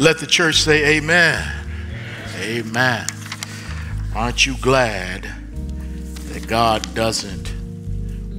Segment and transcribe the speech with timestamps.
[0.00, 1.46] Let the church say amen.
[2.38, 3.06] Amen.
[4.16, 5.28] Aren't you glad
[6.32, 7.52] that God doesn't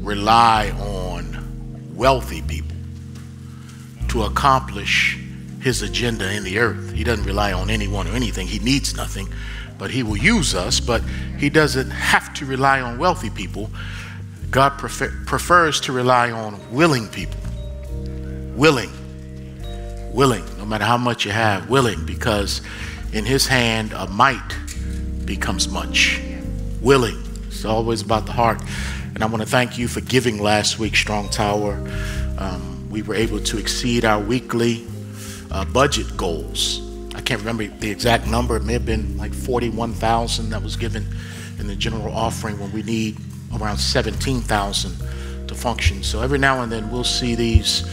[0.03, 2.75] rely on wealthy people
[4.07, 5.19] to accomplish
[5.61, 6.93] his agenda in the earth?
[6.93, 8.47] He doesn't rely on anyone or anything.
[8.47, 9.31] He needs nothing,
[9.77, 11.03] but he will use us, but
[11.37, 13.69] he doesn't have to rely on wealthy people.
[14.49, 17.37] God prefer- prefers to rely on willing people.
[18.55, 18.89] Willing.
[20.11, 22.61] Willing, matter how much you have, willing, because
[23.11, 24.55] in his hand a mite
[25.25, 26.21] becomes much.
[26.81, 27.21] Willing.
[27.47, 28.61] It's always about the heart.
[29.13, 31.73] And I want to thank you for giving last week, Strong Tower.
[32.37, 34.87] Um, we were able to exceed our weekly
[35.51, 36.81] uh, budget goals.
[37.15, 38.55] I can't remember the exact number.
[38.55, 41.05] It may have been like 41,000 that was given
[41.59, 43.17] in the general offering when we need
[43.59, 46.01] around 17,000 to function.
[46.01, 47.85] So every now and then we'll see these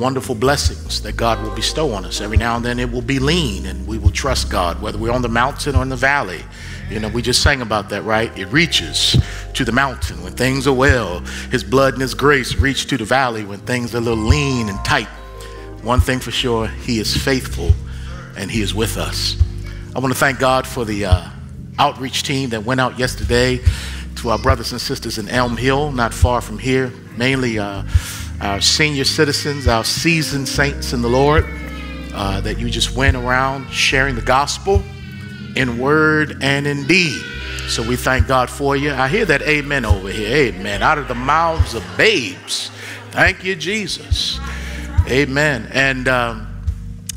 [0.00, 2.22] wonderful blessings that God will bestow on us.
[2.22, 5.12] Every now and then it will be lean and we will trust God, whether we're
[5.12, 6.42] on the mountain or in the valley.
[6.88, 8.36] You know, we just sang about that, right?
[8.36, 9.16] It reaches
[9.54, 11.20] to the mountain when things are well.
[11.50, 14.70] His blood and His grace reach to the valley when things are a little lean
[14.70, 15.06] and tight.
[15.82, 17.70] One thing for sure, He is faithful
[18.36, 19.36] and He is with us.
[19.94, 21.28] I want to thank God for the uh,
[21.78, 23.60] outreach team that went out yesterday
[24.16, 27.84] to our brothers and sisters in Elm Hill, not far from here, mainly uh,
[28.40, 31.46] our senior citizens, our seasoned saints in the Lord,
[32.14, 34.82] uh, that you just went around sharing the gospel
[35.56, 37.22] in word and in deed.
[37.68, 38.92] So we thank God for you.
[38.92, 40.52] I hear that amen over here.
[40.52, 40.82] Amen.
[40.82, 42.70] Out of the mouths of babes.
[43.10, 44.40] Thank you, Jesus.
[45.08, 45.68] Amen.
[45.72, 46.46] And um,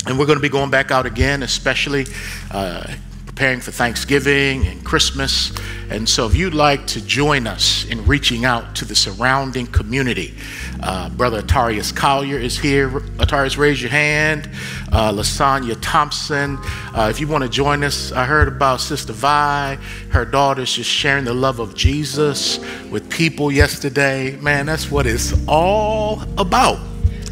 [0.05, 2.05] and we're going to be going back out again, especially
[2.51, 2.93] uh,
[3.35, 5.51] preparing for Thanksgiving and Christmas.
[5.89, 10.35] And so, if you'd like to join us in reaching out to the surrounding community,
[10.83, 12.91] uh, Brother Atarius Collier is here.
[12.91, 14.47] Atarius, raise your hand.
[14.91, 16.59] Uh, Lasagna Thompson.
[16.93, 19.79] Uh, if you want to join us, I heard about Sister Vi.
[20.11, 22.59] Her daughter's just sharing the love of Jesus
[22.91, 24.37] with people yesterday.
[24.41, 26.77] Man, that's what it's all about.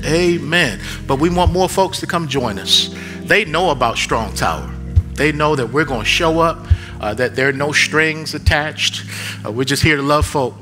[0.03, 0.79] Amen.
[1.05, 2.89] But we want more folks to come join us.
[3.21, 4.80] They know about Strong Tower.
[5.15, 6.65] They know that we're going to show up,
[6.99, 9.05] uh, that there are no strings attached.
[9.45, 10.55] Uh, we're just here to love folk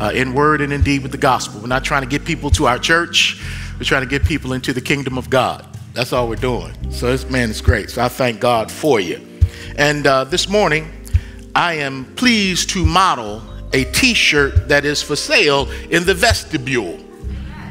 [0.00, 1.60] uh, in word and in deed with the gospel.
[1.60, 3.42] We're not trying to get people to our church,
[3.78, 5.66] we're trying to get people into the kingdom of God.
[5.94, 6.72] That's all we're doing.
[6.92, 7.90] So, this man is great.
[7.90, 9.20] So, I thank God for you.
[9.76, 10.90] And uh, this morning,
[11.54, 13.42] I am pleased to model
[13.72, 16.98] a t shirt that is for sale in the vestibule.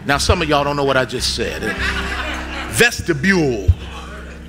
[0.06, 1.62] Now, some of y'all don't know what I just said.
[2.72, 3.68] Vestibule.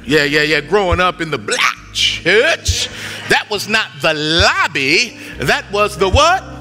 [0.09, 0.63] Yeah, yeah, yeah.
[0.63, 2.89] Growing up in the black church,
[3.29, 6.58] that was not the lobby, that was the what?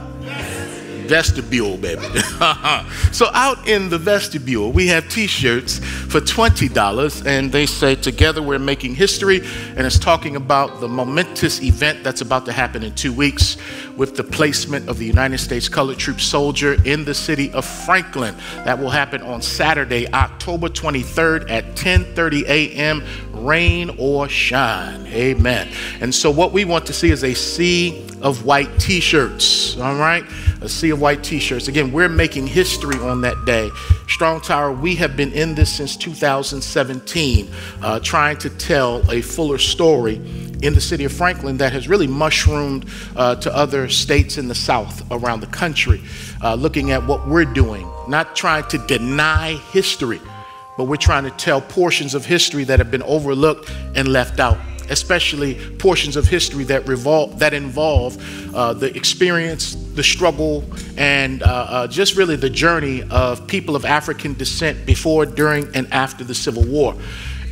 [1.07, 2.01] Vestibule, baby.
[3.11, 8.41] so out in the vestibule, we have T-shirts for twenty dollars, and they say together
[8.41, 9.41] we're making history,
[9.75, 13.57] and it's talking about the momentous event that's about to happen in two weeks
[13.95, 18.35] with the placement of the United States Colored Troop soldier in the city of Franklin.
[18.63, 23.03] That will happen on Saturday, October 23rd at 10:30 a.m.
[23.31, 25.07] Rain or shine.
[25.07, 25.69] Amen.
[26.01, 29.77] And so what we want to see is a sea of white T-shirts.
[29.77, 30.23] All right
[30.61, 31.67] a sea of white t shirts.
[31.67, 33.69] Again, we're making history on that day.
[34.07, 37.49] Strong Tower, we have been in this since 2017,
[37.81, 40.15] uh, trying to tell a fuller story
[40.61, 42.85] in the city of Franklin that has really mushroomed
[43.15, 46.01] uh, to other states in the South around the country,
[46.43, 50.19] uh, looking at what we're doing, not trying to deny history,
[50.77, 54.57] but we're trying to tell portions of history that have been overlooked and left out
[54.89, 58.17] especially portions of history that revolve that involve
[58.55, 60.63] uh, the experience, the struggle,
[60.97, 65.91] and uh, uh, just really the journey of people of African descent before, during, and
[65.91, 66.95] after the Civil War.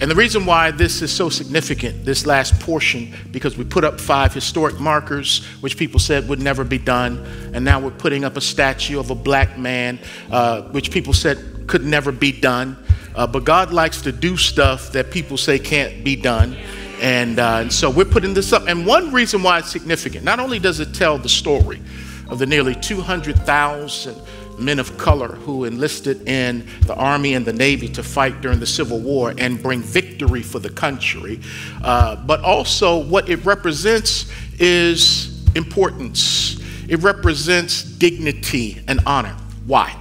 [0.01, 4.01] And the reason why this is so significant, this last portion, because we put up
[4.01, 8.35] five historic markers, which people said would never be done, and now we're putting up
[8.35, 9.99] a statue of a black man,
[10.31, 12.75] uh, which people said could never be done.
[13.15, 16.55] Uh, but God likes to do stuff that people say can't be done.
[17.01, 18.67] And, uh, and so we're putting this up.
[18.67, 21.81] And one reason why it's significant, not only does it tell the story
[22.29, 24.21] of the nearly 200,000
[24.59, 28.65] men of color who enlisted in the Army and the Navy to fight during the
[28.65, 31.39] Civil War and bring victory for the country,
[31.83, 36.61] uh, but also what it represents is importance.
[36.87, 39.35] It represents dignity and honor.
[39.65, 39.95] Why?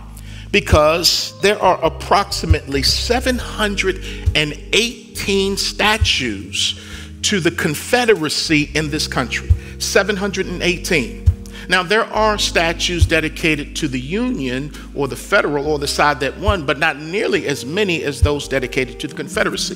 [0.54, 6.80] Because there are approximately 718 statues
[7.22, 9.50] to the Confederacy in this country.
[9.80, 11.26] 718.
[11.68, 16.38] Now, there are statues dedicated to the Union or the Federal or the side that
[16.38, 19.74] won, but not nearly as many as those dedicated to the Confederacy.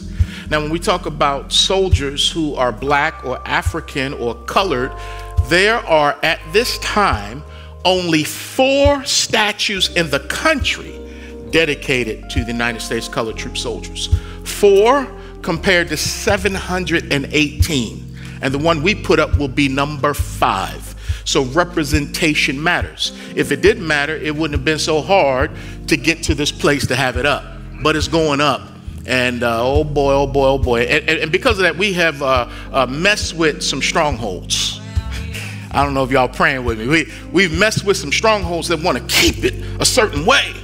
[0.48, 4.92] Now, when we talk about soldiers who are black or African or colored,
[5.48, 7.42] there are at this time
[7.88, 10.94] only four statues in the country
[11.50, 14.14] dedicated to the United States Colored Troop soldiers.
[14.44, 18.16] Four compared to 718.
[18.42, 20.94] And the one we put up will be number five.
[21.24, 23.18] So representation matters.
[23.34, 25.50] If it didn't matter, it wouldn't have been so hard
[25.86, 27.42] to get to this place to have it up.
[27.82, 28.68] But it's going up.
[29.06, 30.82] And uh, oh boy, oh boy, oh boy.
[30.82, 34.77] And, and, and because of that, we have uh, uh, messed with some strongholds.
[35.70, 36.86] I don't know if y'all praying with me.
[36.86, 40.54] We, we've messed with some strongholds that want to keep it a certain way.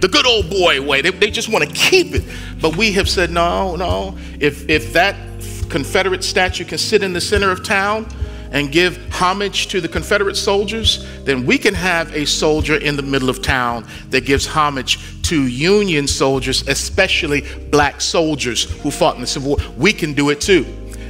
[0.00, 1.02] The good old boy way.
[1.02, 2.24] They, they just want to keep it.
[2.60, 4.16] But we have said, no, no.
[4.40, 5.16] If, if that
[5.68, 8.06] Confederate statue can sit in the center of town
[8.52, 13.02] and give homage to the Confederate soldiers, then we can have a soldier in the
[13.02, 19.20] middle of town that gives homage to Union soldiers, especially black soldiers who fought in
[19.20, 19.58] the Civil War.
[19.76, 20.64] We can do it too.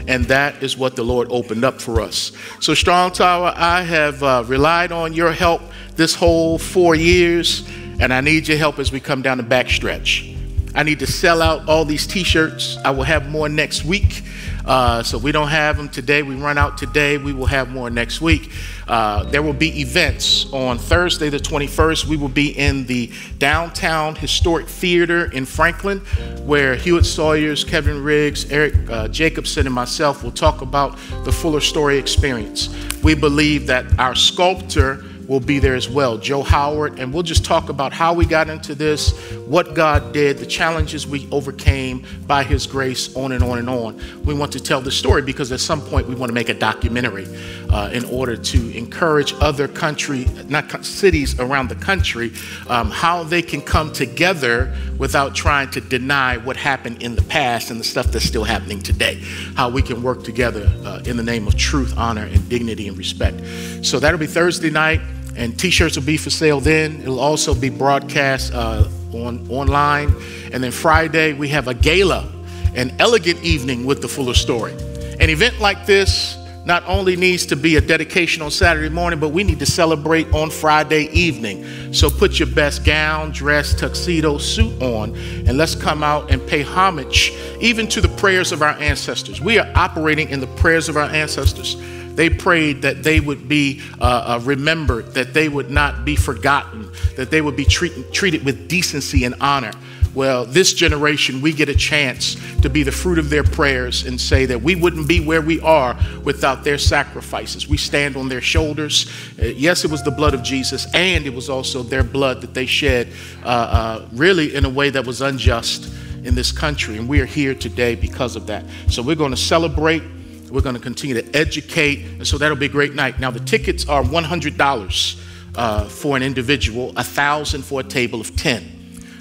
[0.08, 2.32] And that is what the Lord opened up for us.
[2.60, 5.62] So, Strong Tower, I have uh, relied on your help
[5.96, 7.68] this whole four years,
[7.98, 10.32] and I need your help as we come down the back stretch.
[10.74, 12.76] I need to sell out all these t shirts.
[12.84, 14.22] I will have more next week.
[14.66, 16.22] Uh, so we don't have them today.
[16.22, 17.18] We run out today.
[17.18, 18.50] We will have more next week.
[18.88, 22.06] Uh, there will be events on Thursday, the 21st.
[22.06, 26.00] We will be in the downtown historic theater in Franklin,
[26.44, 31.60] where Hewitt Sawyers, Kevin Riggs, Eric uh, Jacobson, and myself will talk about the Fuller
[31.60, 32.68] Story experience.
[33.02, 37.44] We believe that our sculptor will be there as well, Joe Howard, and we'll just
[37.44, 39.12] talk about how we got into this,
[39.46, 44.00] what God did, the challenges we overcame by His grace, on and on and on.
[44.24, 46.54] We want to tell the story because at some point we want to make a
[46.54, 47.26] documentary
[47.70, 52.32] uh, in order to encourage other country, not cities around the country,
[52.68, 57.70] um, how they can come together without trying to deny what happened in the past
[57.70, 59.20] and the stuff that's still happening today.
[59.54, 62.96] How we can work together uh, in the name of truth, honor, and dignity and
[62.96, 63.40] respect.
[63.84, 65.00] So that'll be Thursday night
[65.36, 67.00] and t-shirts will be for sale then.
[67.02, 70.14] It'll also be broadcast uh, on online.
[70.52, 72.32] And then friday we have a gala
[72.74, 74.72] an elegant evening with the fuller story.
[75.18, 76.36] An event like this
[76.66, 80.32] not only needs to be a dedication on saturday morning but we need to celebrate
[80.34, 81.64] on friday evening.
[81.92, 86.62] So put your best gown dress tuxedo suit on and let's come out and pay
[86.62, 89.40] homage even to the prayers of our ancestors.
[89.40, 91.76] We are operating in the prayers of our ancestors
[92.16, 96.90] they prayed that they would be uh, uh, remembered, that they would not be forgotten,
[97.16, 99.72] that they would be treat- treated with decency and honor.
[100.14, 104.18] Well, this generation, we get a chance to be the fruit of their prayers and
[104.18, 107.68] say that we wouldn't be where we are without their sacrifices.
[107.68, 109.12] We stand on their shoulders.
[109.38, 112.54] Uh, yes, it was the blood of Jesus, and it was also their blood that
[112.54, 113.08] they shed,
[113.44, 115.92] uh, uh, really in a way that was unjust
[116.24, 116.96] in this country.
[116.96, 118.64] And we are here today because of that.
[118.88, 120.02] So we're going to celebrate
[120.50, 123.18] we're going to continue to educate, and so that'll be a great night.
[123.20, 125.20] Now, the tickets are $100
[125.54, 128.75] uh, for an individual, 1000 for a table of 10.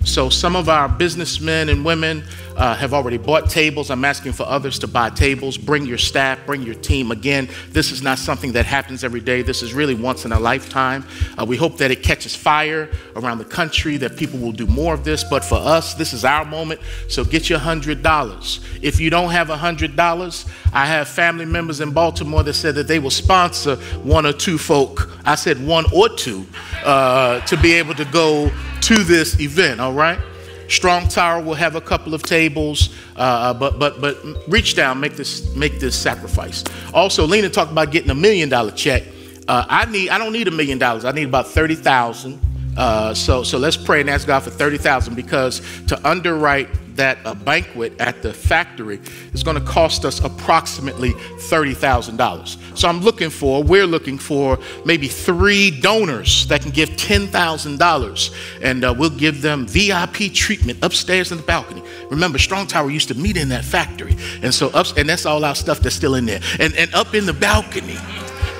[0.05, 2.23] So some of our businessmen and women
[2.55, 3.89] uh, have already bought tables.
[3.89, 5.57] I'm asking for others to buy tables.
[5.57, 7.11] Bring your staff, bring your team.
[7.11, 9.41] Again, this is not something that happens every day.
[9.41, 11.05] This is really once in a lifetime.
[11.37, 14.93] Uh, we hope that it catches fire around the country, that people will do more
[14.93, 15.23] of this.
[15.23, 16.81] But for us, this is our moment.
[17.09, 18.83] So get your $100.
[18.83, 22.99] If you don't have $100, I have family members in Baltimore that said that they
[22.99, 25.09] will sponsor one or two folk.
[25.25, 26.45] I said one or two
[26.83, 28.51] uh, to be able to go
[28.85, 30.19] to this event, all right?
[30.67, 34.99] Strong Tower will have a couple of tables, uh, uh, but but but reach down,
[34.99, 36.63] make this make this sacrifice.
[36.93, 39.03] Also, Lena talked about getting a million dollar check.
[39.47, 41.05] Uh, I need I don't need a million dollars.
[41.05, 42.39] I need about thirty thousand.
[42.77, 47.17] Uh, so so let's pray and ask God for thirty thousand because to underwrite that
[47.25, 48.99] a banquet at the factory
[49.33, 52.77] is going to cost us approximately $30,000.
[52.77, 58.83] So I'm looking for, we're looking for maybe three donors that can give $10,000 and
[58.83, 61.83] uh, we'll give them VIP treatment upstairs in the balcony.
[62.09, 64.15] Remember, Strong Tower used to meet in that factory.
[64.41, 66.41] And so up, and that's all our stuff that's still in there.
[66.59, 67.97] And, and up in the balcony,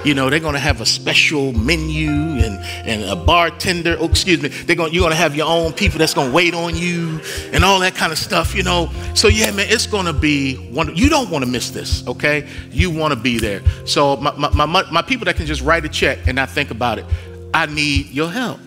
[0.06, 3.98] you know, they're going to have a special menu and, and a bartender.
[4.00, 4.50] Oh, excuse me.
[4.50, 7.20] They're gonna you're going to have your own people that's going to wait on you
[7.52, 8.92] and all that kind of stuff, you know.
[9.16, 11.00] So, yeah, man, it's going to be wonderful.
[11.00, 12.48] You don't want to miss this, okay?
[12.72, 13.62] You want to be there.
[13.86, 16.72] So, my, my, my, my people that can just write a check and not think
[16.72, 17.06] about it,
[17.54, 18.60] I need your help.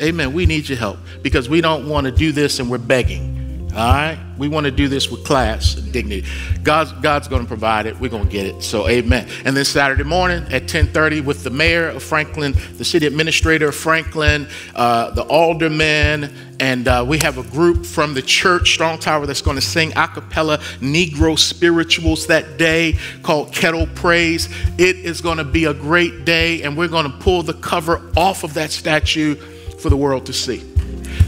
[0.00, 0.32] Amen.
[0.32, 3.39] We need your help because we don't want to do this and we're begging.
[3.72, 4.18] All right?
[4.36, 6.26] We want to do this with class and dignity.
[6.62, 7.98] God's, God's going to provide it.
[8.00, 8.62] We're going to get it.
[8.62, 9.28] So amen.
[9.44, 13.76] And then Saturday morning at 1030 with the mayor of Franklin, the city administrator of
[13.76, 19.24] Franklin, uh, the aldermen, and uh, we have a group from the church, Strong Tower,
[19.24, 24.48] that's going to sing a cappella Negro spirituals that day called Kettle Praise.
[24.78, 28.10] It is going to be a great day, and we're going to pull the cover
[28.16, 29.36] off of that statue
[29.80, 30.69] for the world to see.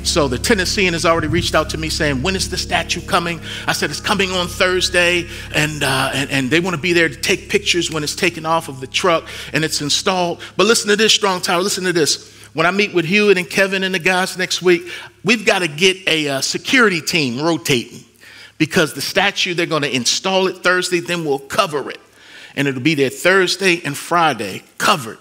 [0.04, 3.40] So the Tennessean has already reached out to me saying, when is the statue coming?
[3.66, 7.08] I said, it's coming on Thursday, and, uh, and, and they want to be there
[7.08, 10.40] to take pictures when it's taken off of the truck and it's installed.
[10.56, 12.32] But listen to this, Strong Tower, listen to this.
[12.52, 14.90] When I meet with Hewitt and Kevin and the guys next week,
[15.24, 18.04] we've got to get a uh, security team rotating
[18.58, 21.98] because the statue, they're going to install it Thursday, then we'll cover it.
[22.54, 25.18] And it'll be there Thursday and Friday covered.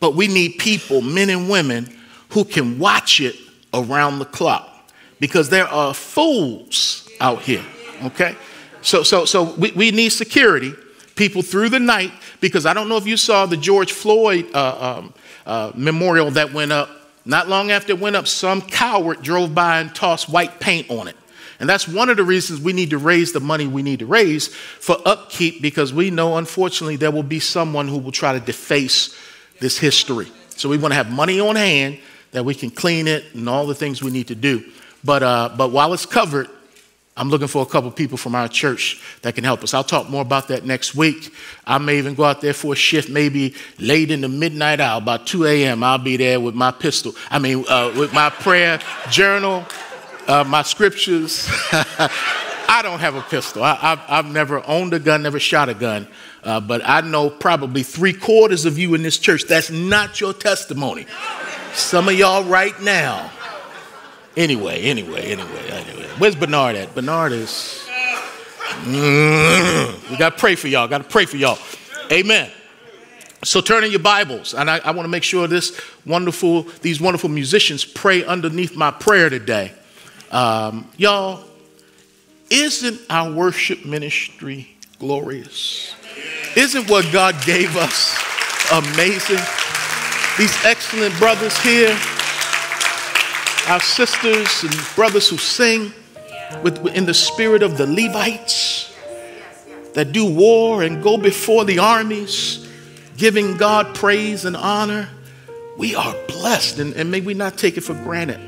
[0.00, 1.94] But we need people, men and women,
[2.30, 3.36] who can watch it
[3.76, 4.68] around the clock
[5.20, 7.64] because there are fools out here,
[8.04, 8.34] okay?
[8.82, 10.74] So, so, so we, we need security,
[11.14, 14.98] people through the night, because I don't know if you saw the George Floyd uh,
[14.98, 15.14] um,
[15.46, 16.90] uh, memorial that went up.
[17.24, 21.08] Not long after it went up, some coward drove by and tossed white paint on
[21.08, 21.16] it.
[21.58, 24.06] And that's one of the reasons we need to raise the money we need to
[24.06, 28.40] raise for upkeep because we know, unfortunately, there will be someone who will try to
[28.40, 29.18] deface
[29.58, 30.30] this history.
[30.50, 31.98] So we want to have money on hand
[32.36, 34.62] that we can clean it and all the things we need to do.
[35.02, 36.50] But, uh, but while it's covered,
[37.16, 39.72] I'm looking for a couple people from our church that can help us.
[39.72, 41.32] I'll talk more about that next week.
[41.66, 44.98] I may even go out there for a shift, maybe late in the midnight hour,
[44.98, 45.82] about 2 a.m.
[45.82, 47.14] I'll be there with my pistol.
[47.30, 49.64] I mean, uh, with my prayer journal,
[50.28, 51.48] uh, my scriptures.
[52.68, 53.62] I don't have a pistol.
[53.62, 56.06] I, have never owned a gun, never shot a gun.
[56.44, 60.34] Uh, but I know probably three quarters of you in this church, that's not your
[60.34, 61.06] testimony.
[61.76, 63.30] Some of y'all right now.
[64.34, 66.08] Anyway, anyway, anyway, anyway.
[66.18, 66.94] Where's Bernard at?
[66.94, 67.86] Bernard is.
[68.84, 70.88] Mm, we got to pray for y'all.
[70.88, 71.58] Got to pray for y'all.
[72.10, 72.50] Amen.
[73.44, 76.98] So turn in your Bibles, and I, I want to make sure this wonderful, these
[76.98, 79.72] wonderful musicians pray underneath my prayer today.
[80.32, 81.44] Um, y'all,
[82.48, 85.94] isn't our worship ministry glorious?
[86.56, 88.18] Isn't what God gave us
[88.72, 89.65] amazing?
[90.38, 91.96] These excellent brothers here,
[93.68, 95.92] our sisters and brothers who sing
[96.62, 98.94] with, in the spirit of the Levites
[99.94, 102.70] that do war and go before the armies,
[103.16, 105.08] giving God praise and honor.
[105.78, 108.40] We are blessed, and, and may we not take it for granted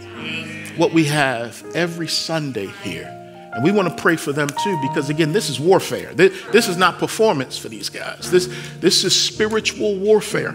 [0.77, 3.18] what we have every Sunday here.
[3.53, 6.13] And we want to pray for them too, because again, this is warfare.
[6.15, 8.31] This, is not performance for these guys.
[8.31, 8.47] This,
[8.81, 10.55] this is spiritual warfare.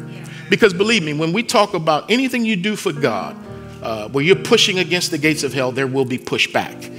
[0.50, 3.36] Because believe me, when we talk about anything you do for God,
[3.82, 6.92] uh, where you're pushing against the gates of hell, there will be pushback.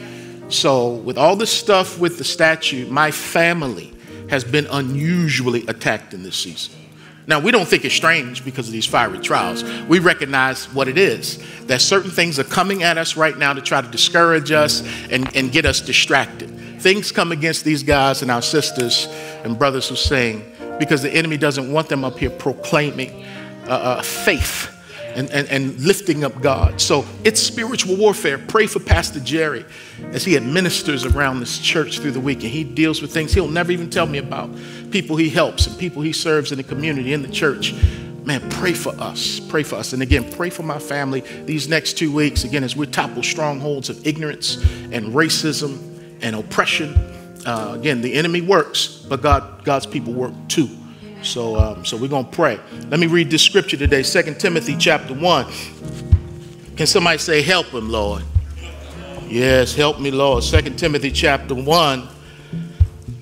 [0.52, 3.94] So, with all this stuff with the statue, my family
[4.28, 6.74] has been unusually attacked in this season.
[7.26, 9.64] Now, we don't think it's strange because of these fiery trials.
[9.88, 13.62] We recognize what it is that certain things are coming at us right now to
[13.62, 16.50] try to discourage us and, and get us distracted.
[16.80, 19.08] Things come against these guys and our sisters
[19.42, 20.44] and brothers who sing
[20.78, 23.24] because the enemy doesn't want them up here proclaiming
[23.66, 24.73] uh, uh, faith
[25.14, 26.80] and, and, and lifting up God.
[26.80, 28.38] So it's spiritual warfare.
[28.38, 29.64] Pray for Pastor Jerry
[30.12, 33.48] as he administers around this church through the week and he deals with things he'll
[33.48, 34.50] never even tell me about.
[34.90, 37.74] People he helps and people he serves in the community, in the church.
[38.24, 39.38] Man, pray for us.
[39.38, 39.92] Pray for us.
[39.92, 43.90] And again, pray for my family these next two weeks, again, as we topple strongholds
[43.90, 44.56] of ignorance
[44.92, 45.78] and racism
[46.22, 46.94] and oppression.
[47.44, 50.70] Uh, again, the enemy works, but God, God's people work too.
[51.24, 52.60] So, um, so we're going to pray.
[52.90, 55.46] Let me read this scripture today, 2 Timothy chapter 1.
[56.76, 58.22] Can somebody say, Help him, Lord?
[59.26, 60.42] Yes, help me, Lord.
[60.44, 62.08] 2 Timothy chapter 1.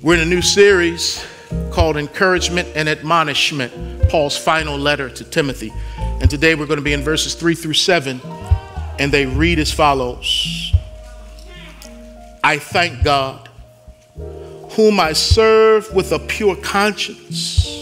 [0.02, 1.24] We're in a new series
[1.70, 5.72] called Encouragement and Admonishment, Paul's final letter to Timothy.
[5.96, 8.20] And today we're going to be in verses 3 through 7,
[8.98, 10.72] and they read as follows
[12.44, 13.48] I thank God,
[14.72, 17.81] whom I serve with a pure conscience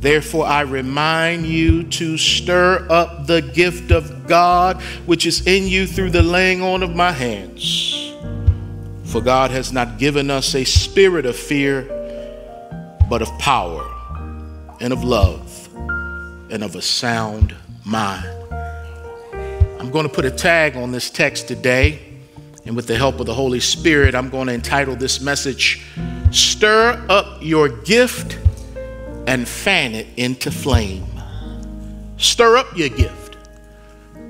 [0.00, 5.86] Therefore, I remind you to stir up the gift of God which is in you
[5.86, 8.14] through the laying on of my hands.
[9.04, 11.82] For God has not given us a spirit of fear,
[13.10, 13.86] but of power
[14.80, 15.68] and of love
[16.50, 17.54] and of a sound
[17.84, 18.26] mind.
[19.78, 21.98] I'm going to put a tag on this text today,
[22.64, 25.84] and with the help of the Holy Spirit, I'm going to entitle this message,
[26.30, 28.38] Stir Up Your Gift
[29.30, 31.06] and Fan It into Flame.
[32.16, 33.36] Stir up your gift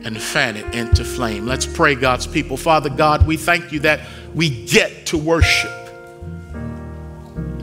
[0.05, 1.47] and fan it into flame.
[1.47, 2.59] Let's pray, God's people.
[2.59, 4.01] Father God, we thank you that
[4.35, 5.73] we get to worship.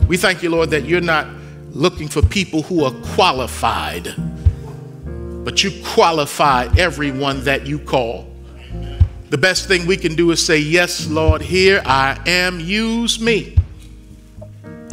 [0.07, 1.27] We thank you, Lord, that you're not
[1.69, 4.15] looking for people who are qualified,
[5.45, 8.27] but you qualify everyone that you call.
[9.29, 13.55] The best thing we can do is say, Yes, Lord, here I am, use me.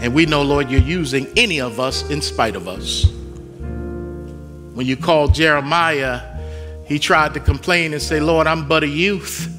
[0.05, 3.07] And we know, Lord, you're using any of us in spite of us.
[4.75, 6.21] When you called Jeremiah,
[6.85, 9.51] he tried to complain and say, Lord, I'm but a youth.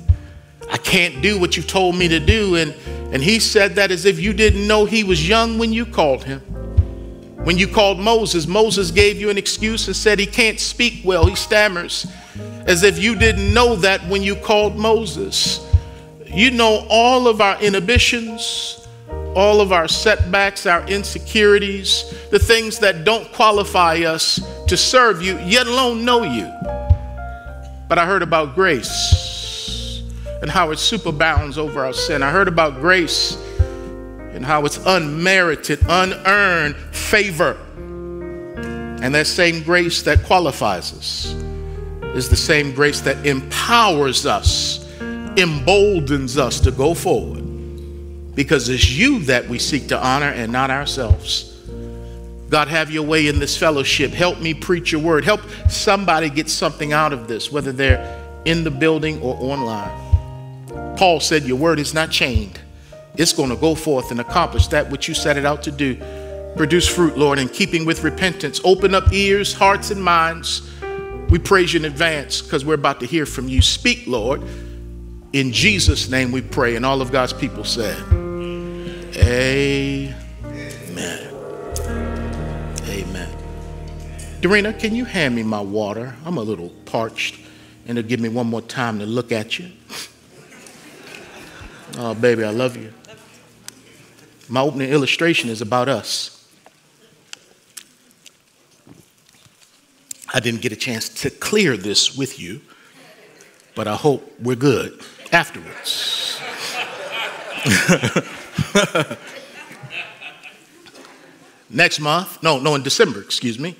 [0.70, 2.58] I can't do what you told me to do.
[2.58, 2.76] And,
[3.12, 6.24] and he said that as if you didn't know he was young when you called
[6.24, 6.42] him.
[7.44, 11.26] When you called Moses, Moses gave you an excuse and said he can't speak well,
[11.26, 12.06] he stammers,
[12.68, 15.68] as if you didn't know that when you called Moses.
[16.28, 18.85] You know all of our inhibitions,
[19.36, 25.38] all of our setbacks, our insecurities, the things that don't qualify us to serve you,
[25.40, 26.46] yet alone know you.
[27.88, 30.02] But I heard about grace
[30.42, 32.24] and how it superabounds over our sin.
[32.24, 33.38] I heard about grace
[34.34, 37.58] and how it's unmerited, unearned favor.
[39.02, 41.34] And that same grace that qualifies us
[42.16, 44.86] is the same grace that empowers us,
[45.38, 47.45] emboldens us to go forward.
[48.36, 51.56] Because it's you that we seek to honor and not ourselves.
[52.50, 54.12] God, have your way in this fellowship.
[54.12, 55.26] Help me preach your word.
[55.26, 60.96] Help somebody get something out of this, whether they're in the building or online.
[60.96, 62.60] Paul said, Your word is not chained.
[63.18, 65.96] It's going to go forth and accomplish that which you set it out to do.
[66.56, 68.62] Produce fruit, Lord, in keeping with repentance.
[68.64, 70.70] Open up ears, hearts, and minds.
[71.30, 73.62] We praise you in advance because we're about to hear from you.
[73.62, 74.42] Speak, Lord.
[75.34, 76.76] In Jesus' name we pray.
[76.76, 77.98] And all of God's people said,
[79.18, 80.16] Amen.
[82.84, 83.30] Amen.
[84.42, 86.16] Dorena, can you hand me my water?
[86.26, 87.40] I'm a little parched,
[87.88, 89.72] and it'll give me one more time to look at you.
[91.98, 92.94] Oh, baby, I love you.
[94.50, 96.32] My opening illustration is about us.
[100.34, 102.60] I didn't get a chance to clear this with you,
[103.76, 106.42] but I hope we're good afterwards.
[111.70, 113.76] Next month, no, no, in December, excuse me,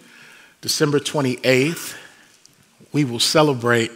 [0.62, 1.96] December 28th,
[2.92, 3.92] we will celebrate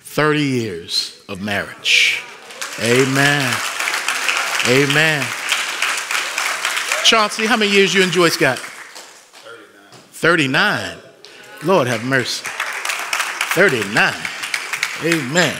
[0.00, 2.20] 30 years of marriage.
[2.80, 3.54] Amen.
[4.68, 5.24] Amen.
[7.04, 8.58] Chauncey, how many years you and Joyce got?
[8.58, 10.98] 39.
[10.98, 11.10] 39.
[11.64, 12.44] Lord have mercy.
[13.54, 14.14] 39.
[15.04, 15.56] Amen.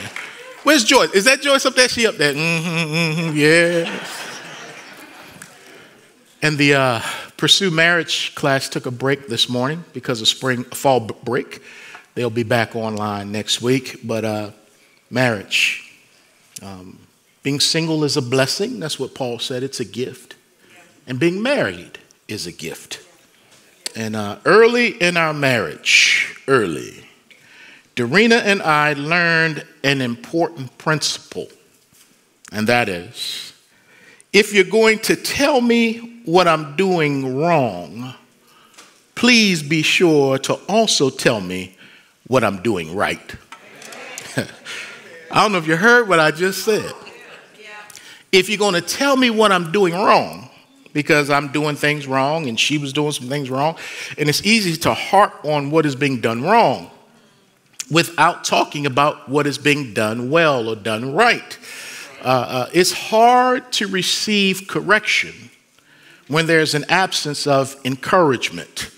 [0.63, 1.11] Where's Joyce?
[1.11, 1.89] Is that Joyce up there?
[1.89, 2.33] She up there?
[2.33, 4.07] Mm-hmm, mm-hmm, yeah.
[6.43, 7.01] And the uh,
[7.37, 11.63] Pursue Marriage class took a break this morning because of spring, fall break.
[12.13, 14.01] They'll be back online next week.
[14.03, 14.51] But uh,
[15.09, 15.91] marriage,
[16.61, 16.99] um,
[17.41, 18.79] being single is a blessing.
[18.79, 19.63] That's what Paul said.
[19.63, 20.35] It's a gift.
[21.07, 21.97] And being married
[22.27, 23.01] is a gift.
[23.95, 27.07] And uh, early in our marriage, early,
[27.95, 31.47] Dorena and I learned an important principle.
[32.51, 33.53] And that is
[34.33, 38.13] if you're going to tell me what I'm doing wrong,
[39.15, 41.75] please be sure to also tell me
[42.27, 43.35] what I'm doing right.
[44.37, 46.93] I don't know if you heard what I just said
[48.31, 50.49] if you're going to tell me what I'm doing wrong,
[50.93, 53.75] because I'm doing things wrong and she was doing some things wrong,
[54.17, 56.89] and it's easy to harp on what is being done wrong
[57.91, 61.59] without talking about what is being done well or done right.
[62.23, 65.33] Uh, uh, it's hard to receive correction
[66.27, 68.89] when there's an absence of encouragement.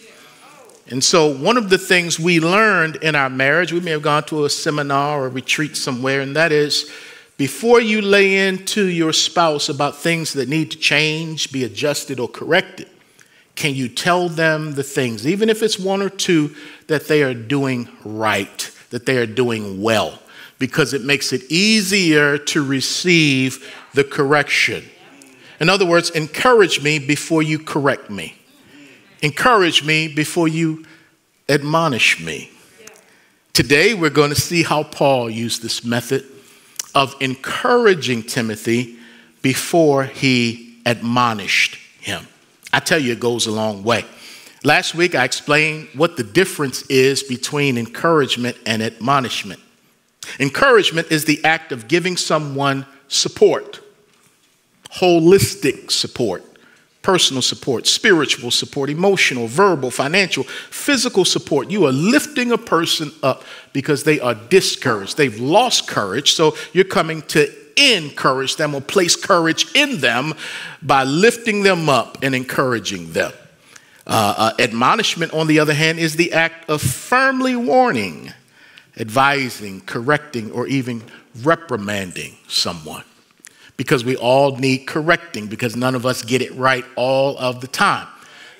[0.87, 4.23] And so, one of the things we learned in our marriage, we may have gone
[4.25, 6.91] to a seminar or a retreat somewhere, and that is
[7.37, 12.27] before you lay into your spouse about things that need to change, be adjusted, or
[12.27, 12.89] corrected,
[13.55, 16.55] can you tell them the things, even if it's one or two,
[16.87, 20.19] that they are doing right, that they are doing well?
[20.59, 24.83] Because it makes it easier to receive the correction.
[25.59, 28.35] In other words, encourage me before you correct me,
[29.23, 30.85] encourage me before you
[31.49, 32.51] admonish me.
[33.53, 36.23] Today, we're going to see how Paul used this method
[36.93, 38.97] of encouraging Timothy
[39.41, 42.27] before he admonished him.
[42.71, 44.05] I tell you, it goes a long way.
[44.63, 49.59] Last week, I explained what the difference is between encouragement and admonishment.
[50.39, 53.81] Encouragement is the act of giving someone support,
[54.91, 56.43] holistic support,
[57.01, 61.69] personal support, spiritual support, emotional, verbal, financial, physical support.
[61.69, 65.17] You are lifting a person up because they are discouraged.
[65.17, 70.35] They've lost courage, so you're coming to encourage them or place courage in them
[70.81, 73.33] by lifting them up and encouraging them.
[74.05, 78.33] Uh, uh, admonishment, on the other hand, is the act of firmly warning,
[78.97, 81.01] advising, correcting, or even
[81.41, 83.03] reprimanding someone.
[83.77, 87.67] Because we all need correcting, because none of us get it right all of the
[87.67, 88.07] time.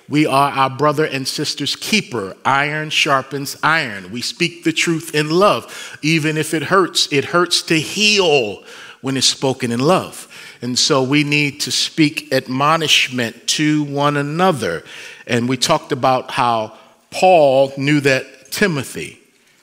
[0.10, 2.36] We are our brother and sister's keeper.
[2.43, 4.12] Iron sharpens iron.
[4.12, 5.97] We speak the truth in love.
[6.01, 8.63] Even if it hurts, it hurts to heal
[9.01, 10.27] when it's spoken in love.
[10.63, 14.86] And so we need to speak admonishment to one another.
[15.28, 16.78] And we talked about how
[17.12, 19.19] Paul knew that Timothy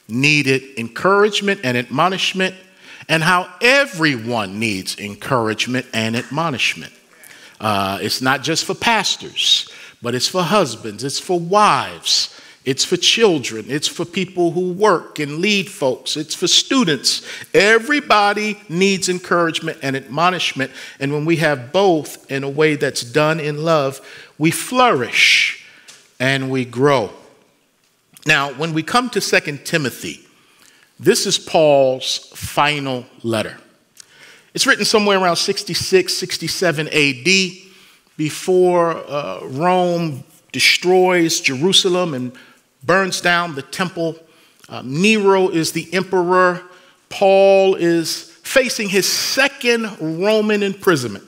[0.09, 2.55] needed encouragement and admonishment,
[3.09, 6.93] and how everyone needs encouragement and admonishment.
[7.59, 9.71] Uh, it's not just for pastors,
[10.03, 13.65] but it's for husbands, it's for wives, it's for children.
[13.69, 16.17] It's for people who work and lead folks.
[16.17, 17.27] It's for students.
[17.55, 20.71] Everybody needs encouragement and admonishment.
[20.99, 24.01] And when we have both in a way that's done in love,
[24.37, 25.65] we flourish
[26.19, 27.11] and we grow.
[28.27, 30.21] Now, when we come to 2 Timothy,
[30.99, 33.57] this is Paul's final letter.
[34.53, 37.51] It's written somewhere around 66, 67 AD,
[38.19, 42.33] before uh, Rome destroys Jerusalem and
[42.85, 44.17] burns down the temple.
[44.69, 46.63] Um, Nero is the emperor.
[47.09, 51.25] Paul is facing his second Roman imprisonment.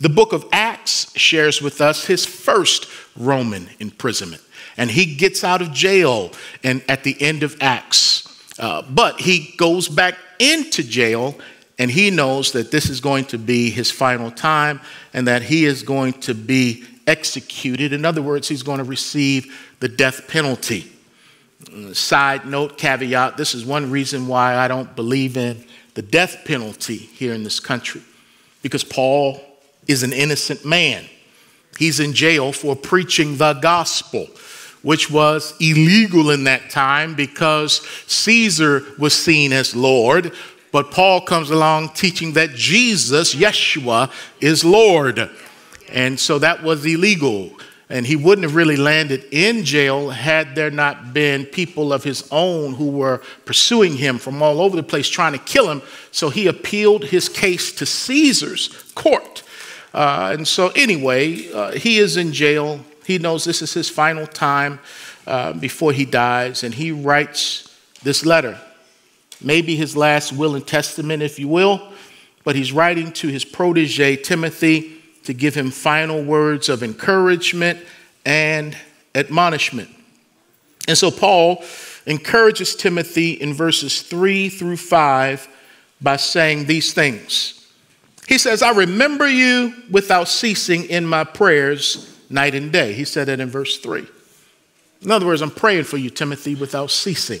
[0.00, 4.42] The book of Acts shares with us his first Roman imprisonment.
[4.76, 8.28] And he gets out of jail and at the end of Acts.
[8.58, 11.36] Uh, but he goes back into jail
[11.78, 14.80] and he knows that this is going to be his final time
[15.12, 17.92] and that he is going to be executed.
[17.92, 20.90] In other words, he's going to receive the death penalty.
[21.92, 25.64] Side note, caveat this is one reason why I don't believe in
[25.94, 28.02] the death penalty here in this country,
[28.62, 29.40] because Paul
[29.86, 31.04] is an innocent man.
[31.78, 34.28] He's in jail for preaching the gospel,
[34.82, 40.32] which was illegal in that time because Caesar was seen as Lord.
[40.72, 45.30] But Paul comes along teaching that Jesus, Yeshua, is Lord.
[45.94, 47.52] And so that was illegal.
[47.88, 52.26] And he wouldn't have really landed in jail had there not been people of his
[52.32, 55.82] own who were pursuing him from all over the place trying to kill him.
[56.10, 59.44] So he appealed his case to Caesar's court.
[59.92, 62.80] Uh, and so, anyway, uh, he is in jail.
[63.06, 64.80] He knows this is his final time
[65.28, 66.64] uh, before he dies.
[66.64, 68.58] And he writes this letter,
[69.40, 71.92] maybe his last will and testament, if you will.
[72.42, 74.93] But he's writing to his protege, Timothy
[75.24, 77.78] to give him final words of encouragement
[78.24, 78.76] and
[79.14, 79.90] admonishment.
[80.86, 81.62] And so Paul
[82.06, 85.48] encourages Timothy in verses 3 through 5
[86.00, 87.66] by saying these things.
[88.28, 92.92] He says, I remember you without ceasing in my prayers night and day.
[92.92, 94.06] He said that in verse 3.
[95.02, 97.40] In other words, I'm praying for you, Timothy, without ceasing.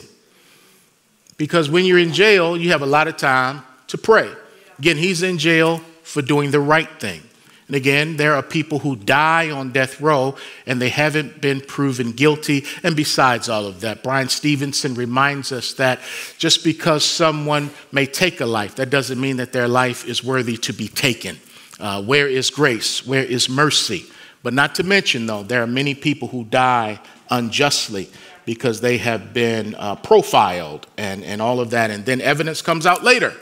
[1.36, 4.30] Because when you're in jail, you have a lot of time to pray.
[4.78, 7.22] Again, he's in jail for doing the right thing.
[7.66, 12.12] And again, there are people who die on death row and they haven't been proven
[12.12, 12.64] guilty.
[12.82, 16.00] And besides all of that, Bryan Stevenson reminds us that
[16.36, 20.58] just because someone may take a life, that doesn't mean that their life is worthy
[20.58, 21.38] to be taken.
[21.80, 23.06] Uh, where is grace?
[23.06, 24.04] Where is mercy?
[24.42, 27.00] But not to mention, though, there are many people who die
[27.30, 28.10] unjustly
[28.44, 31.90] because they have been uh, profiled and, and all of that.
[31.90, 33.32] And then evidence comes out later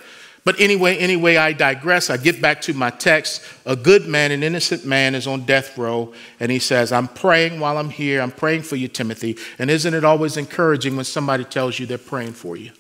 [0.45, 2.11] but anyway, anyway, I digress.
[2.11, 3.43] I get back to my text.
[3.65, 7.61] A good man, an innocent man, is on death row, and he says, I'm praying
[7.61, 8.21] while I'm here.
[8.21, 9.37] I'm praying for you, Timothy.
[9.61, 12.73] And isn't it always encouraging when somebody tells you they're praying for you?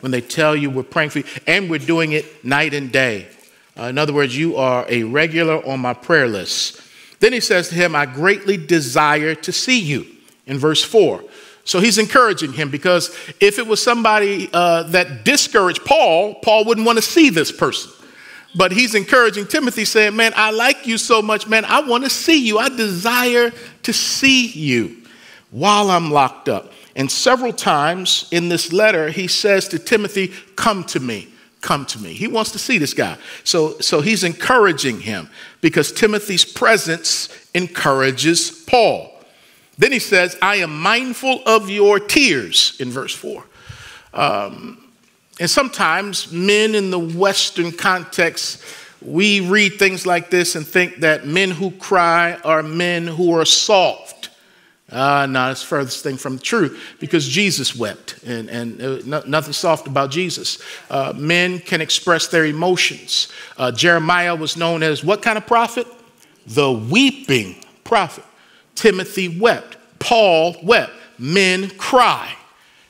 [0.00, 3.28] When they tell you we're praying for you, and we're doing it night and day.
[3.78, 6.80] Uh, in other words, you are a regular on my prayer list.
[7.20, 10.06] Then he says to him, I greatly desire to see you,
[10.46, 11.22] in verse 4.
[11.66, 13.08] So he's encouraging him because
[13.40, 17.90] if it was somebody uh, that discouraged Paul, Paul wouldn't want to see this person.
[18.54, 21.64] But he's encouraging Timothy, saying, Man, I like you so much, man.
[21.64, 22.58] I want to see you.
[22.58, 23.52] I desire
[23.82, 25.02] to see you
[25.50, 26.72] while I'm locked up.
[26.94, 31.28] And several times in this letter, he says to Timothy, Come to me.
[31.60, 32.12] come to me.
[32.12, 33.18] He wants to see this guy.
[33.42, 35.28] So, so he's encouraging him
[35.60, 39.15] because Timothy's presence encourages Paul.
[39.78, 43.44] Then he says, I am mindful of your tears in verse 4.
[44.14, 44.90] Um,
[45.38, 48.62] and sometimes men in the Western context,
[49.02, 53.44] we read things like this and think that men who cry are men who are
[53.44, 54.30] soft.
[54.90, 59.52] Uh, no, it's furthest thing from the truth because Jesus wept, and, and uh, nothing
[59.52, 60.62] soft about Jesus.
[60.88, 63.28] Uh, men can express their emotions.
[63.58, 65.86] Uh, Jeremiah was known as what kind of prophet?
[66.46, 68.24] The weeping prophet.
[68.76, 69.76] Timothy wept.
[69.98, 70.92] Paul wept.
[71.18, 72.32] Men cry.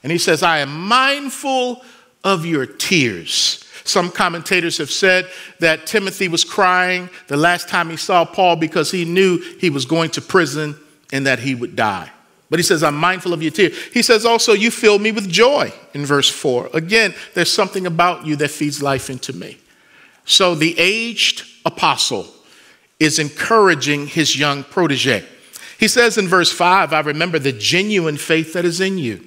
[0.03, 1.83] And he says, I am mindful
[2.23, 3.65] of your tears.
[3.85, 5.29] Some commentators have said
[5.61, 9.85] that Timothy was crying the last time he saw Paul because he knew he was
[9.85, 10.77] going to prison
[11.13, 12.11] and that he would die.
[12.51, 13.77] But he says, I'm mindful of your tears.
[13.93, 16.71] He says also, You fill me with joy in verse 4.
[16.75, 19.59] Again, there's something about you that feeds life into me.
[20.25, 22.27] So the aged apostle
[22.99, 25.25] is encouraging his young protege.
[25.79, 29.27] He says in verse 5, I remember the genuine faith that is in you.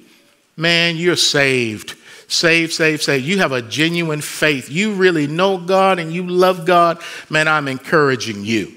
[0.56, 1.96] Man, you're saved.
[2.28, 3.24] Saved, saved, saved.
[3.24, 4.70] You have a genuine faith.
[4.70, 7.00] You really know God and you love God.
[7.28, 8.74] Man, I'm encouraging you.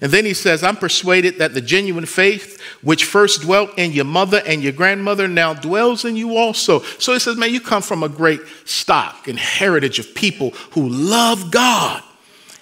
[0.00, 4.04] And then he says, I'm persuaded that the genuine faith which first dwelt in your
[4.04, 6.80] mother and your grandmother now dwells in you also.
[6.80, 10.88] So he says, man, you come from a great stock and heritage of people who
[10.88, 12.02] love God.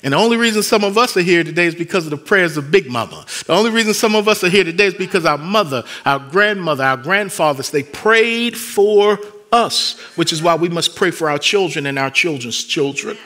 [0.03, 2.57] And the only reason some of us are here today is because of the prayers
[2.57, 3.25] of Big Mama.
[3.47, 6.83] The only reason some of us are here today is because our mother, our grandmother,
[6.83, 9.19] our grandfathers, they prayed for
[9.53, 13.17] us, which is why we must pray for our children and our children's children.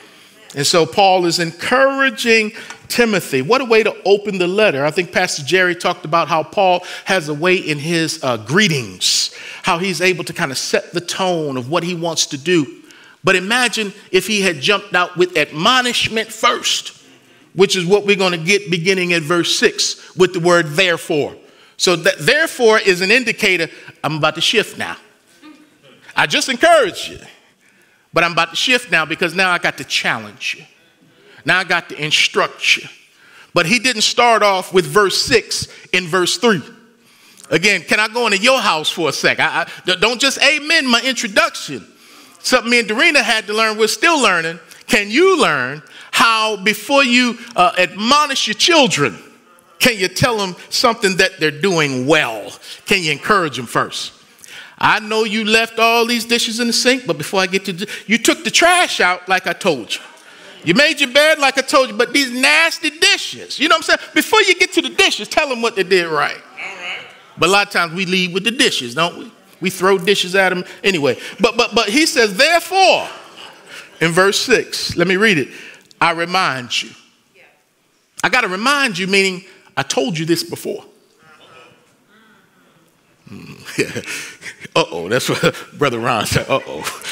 [0.54, 2.52] And so Paul is encouraging
[2.88, 3.42] Timothy.
[3.42, 4.84] What a way to open the letter.
[4.84, 9.34] I think Pastor Jerry talked about how Paul has a way in his uh, greetings,
[9.62, 12.82] how he's able to kind of set the tone of what he wants to do.
[13.26, 17.02] But imagine if he had jumped out with admonishment first,
[17.54, 21.34] which is what we're going to get beginning at verse 6 with the word therefore.
[21.76, 23.68] So that therefore is an indicator
[24.04, 24.96] I'm about to shift now.
[26.14, 27.18] I just encouraged you.
[28.12, 30.64] But I'm about to shift now because now I got to challenge you.
[31.44, 32.88] Now I got to instruct you.
[33.52, 36.62] But he didn't start off with verse 6 in verse 3.
[37.50, 39.40] Again, can I go into your house for a sec?
[39.40, 41.84] I, I, don't just amen my introduction.
[42.46, 44.60] Something me and Dorena had to learn, we're still learning.
[44.86, 45.82] Can you learn
[46.12, 49.18] how, before you uh, admonish your children,
[49.80, 52.52] can you tell them something that they're doing well?
[52.84, 54.12] Can you encourage them first?
[54.78, 57.84] I know you left all these dishes in the sink, but before I get to,
[58.06, 60.00] you took the trash out like I told you.
[60.62, 63.90] You made your bed like I told you, but these nasty dishes, you know what
[63.90, 64.10] I'm saying?
[64.14, 66.40] Before you get to the dishes, tell them what they did right.
[67.36, 69.32] But a lot of times we leave with the dishes, don't we?
[69.60, 71.18] We throw dishes at him anyway.
[71.40, 73.08] But but but he says, therefore,
[74.00, 75.48] in verse six, let me read it.
[76.00, 76.90] I remind you.
[78.22, 79.44] I got to remind you, meaning
[79.76, 80.84] I told you this before.
[83.28, 86.48] uh oh, that's what Brother Ron said.
[86.48, 87.02] Uh oh.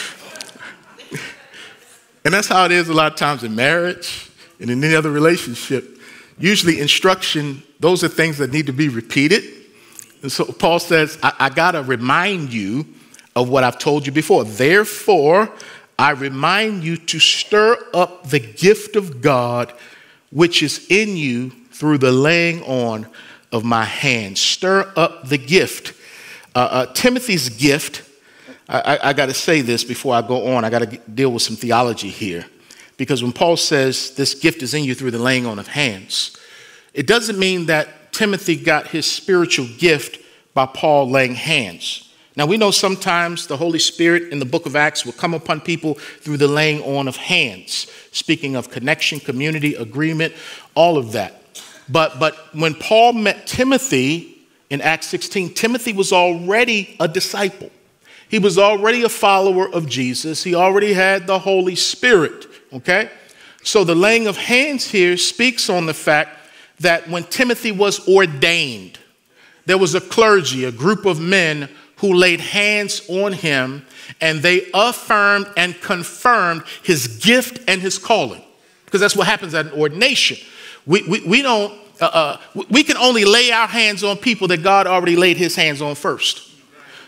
[2.25, 4.31] and that's how it is a lot of times in marriage
[4.61, 5.99] and in any other relationship.
[6.39, 9.45] Usually, instruction, those are things that need to be repeated.
[10.25, 12.87] And so Paul says, I, I got to remind you
[13.37, 14.43] of what I've told you before.
[14.43, 15.53] Therefore,
[15.99, 19.75] I remind you to stir up the gift of God
[20.31, 23.07] which is in you through the laying on
[23.53, 24.41] of my hands.
[24.41, 25.93] Stir up the gift.
[26.55, 28.03] Uh, uh, Timothy's gift,
[28.67, 31.43] I, I, got to say this before I go on, I got to deal with
[31.43, 32.47] some theology here.
[32.97, 36.35] Because when Paul says this gift is in you through the laying on of hands,
[36.95, 40.19] it doesn't mean that Timothy got his spiritual gift
[40.55, 42.13] by Paul laying hands.
[42.37, 45.61] Now, we know sometimes the Holy Spirit in the book of Acts will come upon
[45.61, 50.33] people through the laying on of hands, speaking of connection, community, agreement,
[50.75, 51.43] all of that.
[51.89, 54.35] But, but when Paul met Timothy,
[54.71, 57.71] in Acts 16, Timothy was already a disciple.
[58.29, 60.43] He was already a follower of Jesus.
[60.43, 63.11] He already had the Holy Spirit, okay?
[63.63, 66.44] So the laying of hands here speaks on the fact
[66.81, 68.99] that when Timothy was ordained,
[69.67, 73.85] there was a clergy, a group of men who laid hands on him
[74.21, 78.43] and they affirmed and confirmed his gift and his calling.
[78.85, 80.37] Because that's what happens at an ordination.
[80.87, 84.63] We, we, we don't uh, uh, we can only lay our hands on people that
[84.63, 86.51] God already laid his hands on first.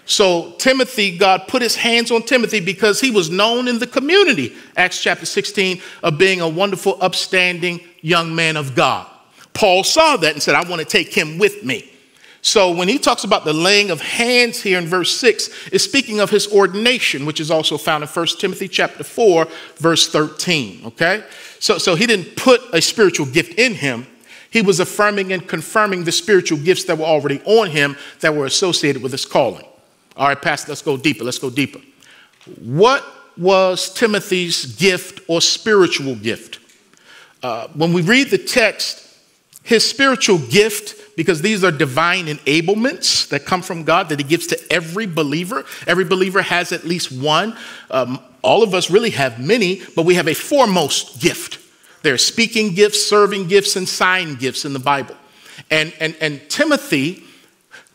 [0.04, 4.54] So, Timothy, God put his hands on Timothy because he was known in the community,
[4.76, 9.08] Acts chapter 16, of being a wonderful, upstanding young man of God.
[9.56, 11.90] Paul saw that and said, I want to take him with me.
[12.42, 16.20] So when he talks about the laying of hands here in verse 6, is speaking
[16.20, 20.82] of his ordination, which is also found in 1 Timothy chapter 4, verse 13.
[20.84, 21.24] Okay?
[21.58, 24.06] So, so he didn't put a spiritual gift in him.
[24.50, 28.46] He was affirming and confirming the spiritual gifts that were already on him that were
[28.46, 29.64] associated with his calling.
[30.16, 31.24] All right, Pastor, let's go deeper.
[31.24, 31.80] Let's go deeper.
[32.60, 33.04] What
[33.38, 36.60] was Timothy's gift or spiritual gift?
[37.42, 39.05] Uh, when we read the text,
[39.66, 44.46] his spiritual gift, because these are divine enablements that come from God that he gives
[44.46, 45.64] to every believer.
[45.88, 47.56] Every believer has at least one.
[47.90, 51.58] Um, all of us really have many, but we have a foremost gift.
[52.02, 55.16] There are speaking gifts, serving gifts, and sign gifts in the Bible.
[55.68, 57.24] And, and, and Timothy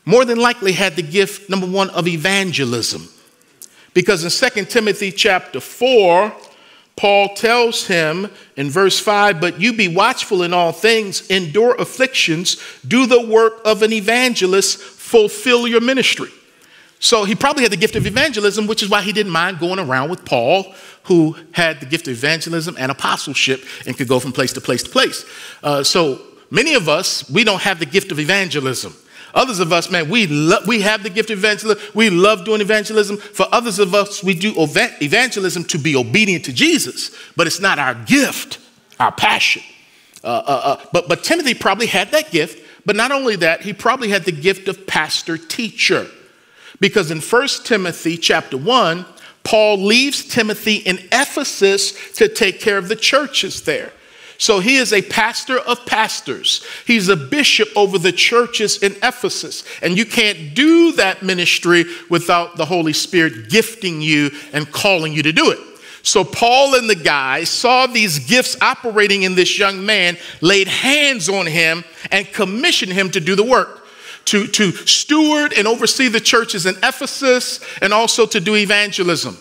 [0.03, 3.07] more than likely had the gift, number one, of evangelism.
[3.93, 6.33] Because in 2 Timothy chapter 4,
[6.95, 12.61] Paul tells him in verse 5 But you be watchful in all things, endure afflictions,
[12.87, 16.29] do the work of an evangelist, fulfill your ministry.
[16.99, 19.79] So he probably had the gift of evangelism, which is why he didn't mind going
[19.79, 20.75] around with Paul,
[21.05, 24.83] who had the gift of evangelism and apostleship and could go from place to place
[24.83, 25.25] to place.
[25.63, 28.95] Uh, so many of us, we don't have the gift of evangelism.
[29.33, 31.81] Others of us, man, we, lo- we have the gift of evangelism.
[31.93, 33.17] We love doing evangelism.
[33.17, 37.79] For others of us, we do evangelism to be obedient to Jesus, but it's not
[37.79, 38.59] our gift,
[38.99, 39.63] our passion.
[40.23, 42.67] Uh, uh, uh, but, but Timothy probably had that gift.
[42.85, 46.07] But not only that, he probably had the gift of pastor teacher.
[46.79, 49.05] Because in 1 Timothy chapter 1,
[49.43, 53.91] Paul leaves Timothy in Ephesus to take care of the churches there.
[54.41, 56.65] So he is a pastor of pastors.
[56.87, 59.63] He's a bishop over the churches in Ephesus.
[59.83, 65.21] And you can't do that ministry without the Holy Spirit gifting you and calling you
[65.21, 65.59] to do it.
[66.01, 71.29] So Paul and the guys saw these gifts operating in this young man, laid hands
[71.29, 73.85] on him, and commissioned him to do the work.
[74.25, 79.37] To, to steward and oversee the churches in Ephesus and also to do evangelism.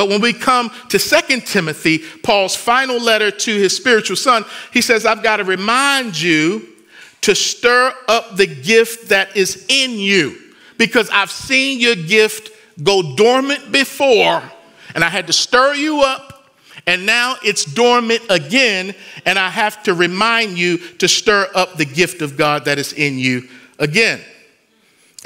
[0.00, 4.80] But when we come to Second Timothy, Paul's final letter to his spiritual son, he
[4.80, 6.66] says, I've got to remind you
[7.20, 10.38] to stir up the gift that is in you
[10.78, 12.50] because I've seen your gift
[12.82, 14.42] go dormant before
[14.94, 16.50] and I had to stir you up
[16.86, 18.94] and now it's dormant again
[19.26, 22.94] and I have to remind you to stir up the gift of God that is
[22.94, 24.22] in you again.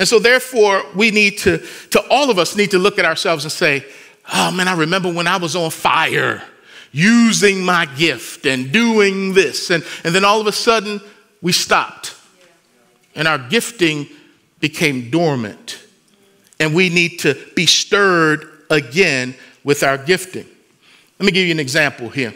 [0.00, 1.58] And so therefore we need to
[1.90, 3.84] to all of us need to look at ourselves and say,
[4.32, 6.42] oh man, I remember when I was on fire
[6.92, 9.70] using my gift and doing this.
[9.70, 11.00] And, and then all of a sudden,
[11.42, 12.14] we stopped.
[13.16, 14.08] And our gifting
[14.60, 15.78] became dormant.
[16.60, 19.34] And we need to be stirred again
[19.64, 20.46] with our gifting.
[21.18, 22.32] Let me give you an example here.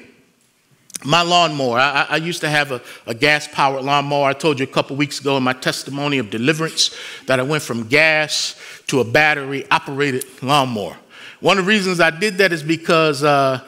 [1.04, 4.26] My lawnmower, I, I used to have a, a gas powered lawnmower.
[4.26, 6.96] I told you a couple weeks ago in my testimony of deliverance
[7.26, 10.96] that I went from gas to a battery operated lawnmower.
[11.40, 13.64] One of the reasons I did that is because uh,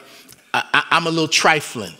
[0.53, 1.93] I, I'm a little trifling.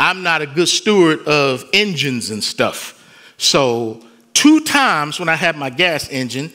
[0.00, 2.96] I'm not a good steward of engines and stuff.
[3.36, 4.02] So,
[4.34, 6.50] two times when I had my gas engine,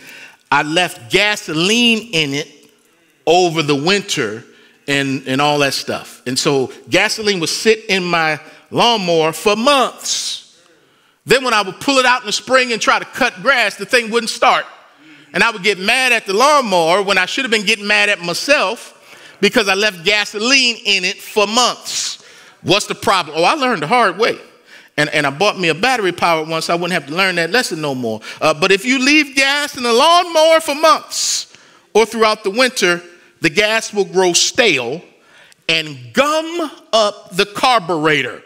[0.52, 2.48] I left gasoline in it
[3.26, 4.44] over the winter
[4.88, 6.24] and, and all that stuff.
[6.26, 8.40] And so, gasoline would sit in my
[8.72, 10.60] lawnmower for months.
[11.26, 13.78] Then, when I would pull it out in the spring and try to cut grass,
[13.78, 14.66] the thing wouldn't start.
[15.36, 18.08] And I would get mad at the lawnmower when I should have been getting mad
[18.08, 18.94] at myself
[19.42, 22.24] because I left gasoline in it for months.
[22.62, 23.38] What's the problem?
[23.38, 24.40] Oh, I learned the hard way.
[24.98, 27.36] And, and I bought me a battery powered one so I wouldn't have to learn
[27.36, 28.22] that lesson no more.
[28.40, 31.54] Uh, but if you leave gas in the lawnmower for months
[31.94, 33.04] or throughout the winter,
[33.42, 35.02] the gas will grow stale
[35.68, 38.42] and gum up the carburetor,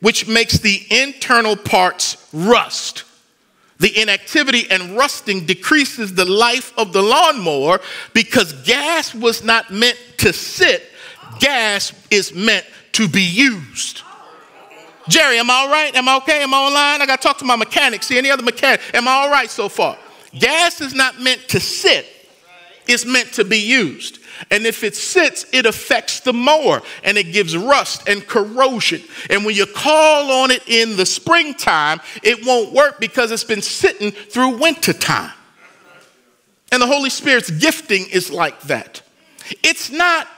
[0.00, 3.04] which makes the internal parts rust.
[3.78, 7.80] The inactivity and rusting decreases the life of the lawnmower
[8.14, 10.90] because gas was not meant to sit,
[11.40, 14.02] gas is meant to be used.
[15.08, 15.94] Jerry, am I all right?
[15.94, 16.42] Am I okay?
[16.42, 17.02] Am I online?
[17.02, 18.02] I got to talk to my mechanic.
[18.02, 18.80] See any other mechanic?
[18.92, 19.96] Am I all right so far?
[20.36, 22.06] Gas is not meant to sit,
[22.88, 24.20] it's meant to be used.
[24.50, 29.02] And if it sits, it affects the mower and it gives rust and corrosion.
[29.30, 33.62] And when you call on it in the springtime, it won't work because it's been
[33.62, 35.32] sitting through wintertime.
[36.72, 39.02] And the Holy Spirit's gifting is like that.
[39.62, 40.28] It's not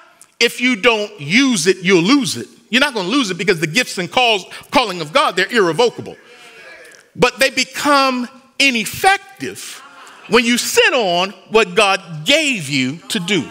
[0.40, 2.46] if you don't use it, you'll lose it.
[2.70, 5.52] You're not going to lose it because the gifts and calls, calling of God, they're
[5.52, 6.16] irrevocable.
[7.16, 8.28] But they become
[8.58, 9.82] ineffective
[10.28, 13.50] when you sit on what God gave you to do.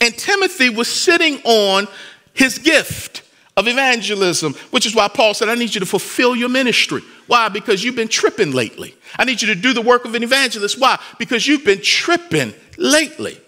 [0.00, 1.86] And Timothy was sitting on
[2.32, 3.24] his gift,
[3.56, 7.02] of evangelism, which is why Paul said, I need you to fulfill your ministry.
[7.26, 7.48] Why?
[7.48, 8.94] Because you've been tripping lately.
[9.16, 10.80] I need you to do the work of an evangelist.
[10.80, 10.98] Why?
[11.18, 13.40] Because you've been tripping lately.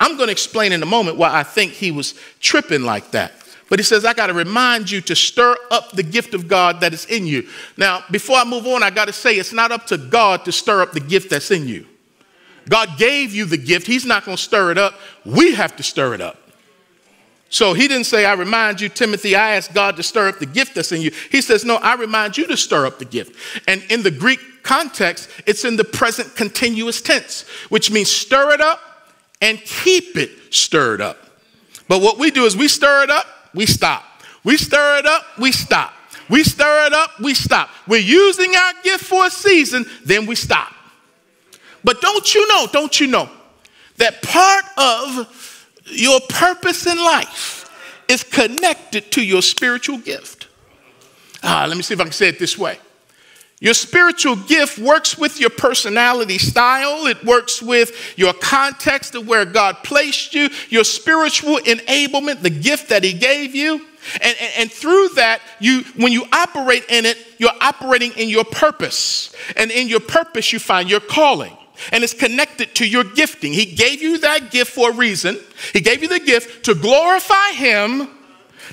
[0.00, 3.32] I'm going to explain in a moment why I think he was tripping like that.
[3.70, 6.80] But he says, I got to remind you to stir up the gift of God
[6.80, 7.48] that is in you.
[7.76, 10.52] Now, before I move on, I got to say it's not up to God to
[10.52, 11.86] stir up the gift that's in you.
[12.68, 14.94] God gave you the gift, He's not going to stir it up.
[15.24, 16.36] We have to stir it up.
[17.50, 20.46] So he didn't say, I remind you, Timothy, I asked God to stir up the
[20.46, 21.10] gift that's in you.
[21.30, 23.34] He says, No, I remind you to stir up the gift.
[23.66, 28.60] And in the Greek context, it's in the present continuous tense, which means stir it
[28.60, 28.80] up
[29.40, 31.16] and keep it stirred up.
[31.88, 34.04] But what we do is we stir it up, we stop.
[34.44, 35.94] We stir it up, we stop.
[36.28, 37.70] We stir it up, we stop.
[37.86, 40.74] We're using our gift for a season, then we stop.
[41.84, 43.28] But don't you know, don't you know,
[43.96, 47.70] that part of your purpose in life
[48.08, 50.48] is connected to your spiritual gift.
[51.42, 52.78] Ah, let me see if I can say it this way.
[53.60, 57.06] Your spiritual gift works with your personality style.
[57.06, 62.88] It works with your context of where God placed you, your spiritual enablement, the gift
[62.90, 63.84] that He gave you.
[64.22, 68.44] And, and, and, through that, you, when you operate in it, you're operating in your
[68.44, 69.34] purpose.
[69.56, 71.54] And in your purpose, you find your calling
[71.92, 73.52] and it's connected to your gifting.
[73.52, 75.38] He gave you that gift for a reason.
[75.72, 78.08] He gave you the gift to glorify Him,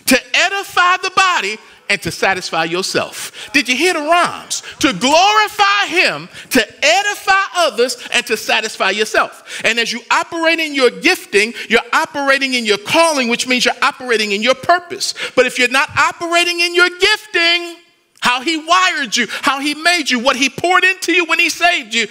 [0.06, 1.58] to edify the body,
[1.90, 3.50] and to satisfy yourself.
[3.54, 4.64] Did you hear the rhymes?
[4.80, 9.62] To glorify Him, to edify others, and to satisfy yourself.
[9.64, 13.74] And as you operate in your gifting, you're operating in your calling, which means you're
[13.82, 15.14] operating in your purpose.
[15.36, 17.76] But if you're not operating in your gifting,
[18.22, 21.50] how He wired you, how He made you, what He poured into you when He
[21.50, 22.08] saved you,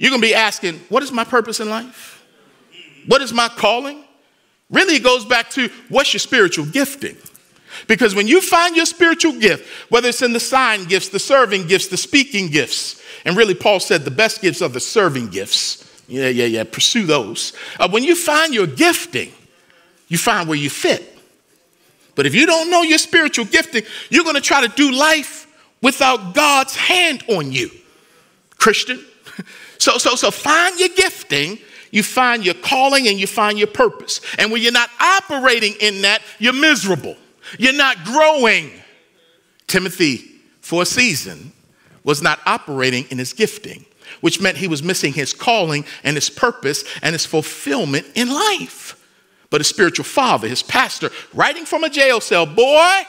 [0.00, 2.24] you're going to be asking, what is my purpose in life?
[3.06, 4.02] What is my calling?
[4.70, 7.18] Really, it goes back to what's your spiritual gifting?
[7.86, 11.66] Because when you find your spiritual gift, whether it's in the sign gifts, the serving
[11.66, 15.86] gifts, the speaking gifts, and really, Paul said the best gifts are the serving gifts.
[16.08, 17.52] Yeah, yeah, yeah, pursue those.
[17.78, 19.30] Uh, when you find your gifting,
[20.08, 21.18] you find where you fit.
[22.14, 25.46] But if you don't know your spiritual gifting, you're going to try to do life
[25.82, 27.70] without God's hand on you.
[28.56, 29.04] Christian,
[29.80, 31.58] so, so, so find your gifting,
[31.90, 34.20] you find your calling, and you find your purpose.
[34.38, 37.16] And when you're not operating in that, you're miserable.
[37.58, 38.70] You're not growing.
[39.66, 40.18] Timothy,
[40.60, 41.52] for a season,
[42.04, 43.86] was not operating in his gifting,
[44.20, 48.96] which meant he was missing his calling and his purpose and his fulfillment in life.
[49.48, 53.00] But his spiritual father, his pastor, writing from a jail cell, boy,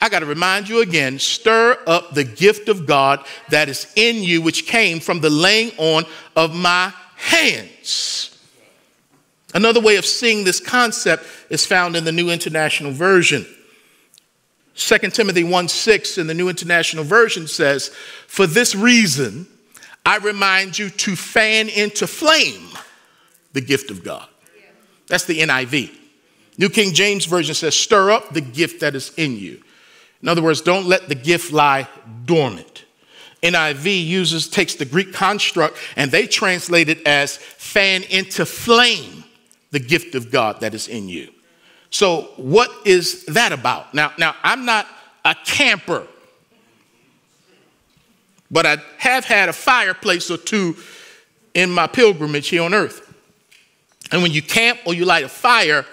[0.00, 4.22] I got to remind you again stir up the gift of God that is in
[4.22, 8.38] you, which came from the laying on of my hands.
[9.52, 13.46] Another way of seeing this concept is found in the New International Version.
[14.76, 17.88] 2 Timothy 1 6 in the New International Version says,
[18.26, 19.46] For this reason,
[20.06, 22.68] I remind you to fan into flame
[23.52, 24.26] the gift of God.
[25.08, 25.94] That's the NIV.
[26.56, 29.62] New King James Version says, Stir up the gift that is in you.
[30.22, 31.88] In other words, don't let the gift lie
[32.24, 32.84] dormant.
[33.42, 39.24] NIV uses, takes the Greek construct and they translate it as fan into flame
[39.70, 41.30] the gift of God that is in you.
[41.90, 43.94] So, what is that about?
[43.94, 44.86] Now, now I'm not
[45.24, 46.06] a camper,
[48.50, 50.76] but I have had a fireplace or two
[51.54, 53.06] in my pilgrimage here on earth.
[54.12, 55.84] And when you camp or you light a fire,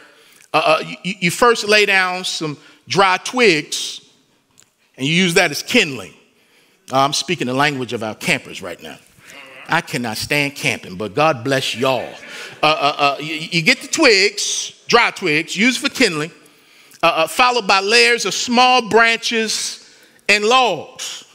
[0.54, 2.58] uh, uh you, you first lay down some
[2.88, 4.07] dry twigs
[4.98, 6.14] and you use that as kindling.
[6.92, 8.98] Uh, I'm speaking the language of our campers right now.
[9.70, 12.14] I cannot stand camping, but God bless y'all.
[12.64, 16.32] Uh, uh, uh, you, you, get the twigs, dry twigs, used for kindling,
[17.04, 19.84] uh, uh, followed by layers of small branches
[20.30, 21.26] and logs.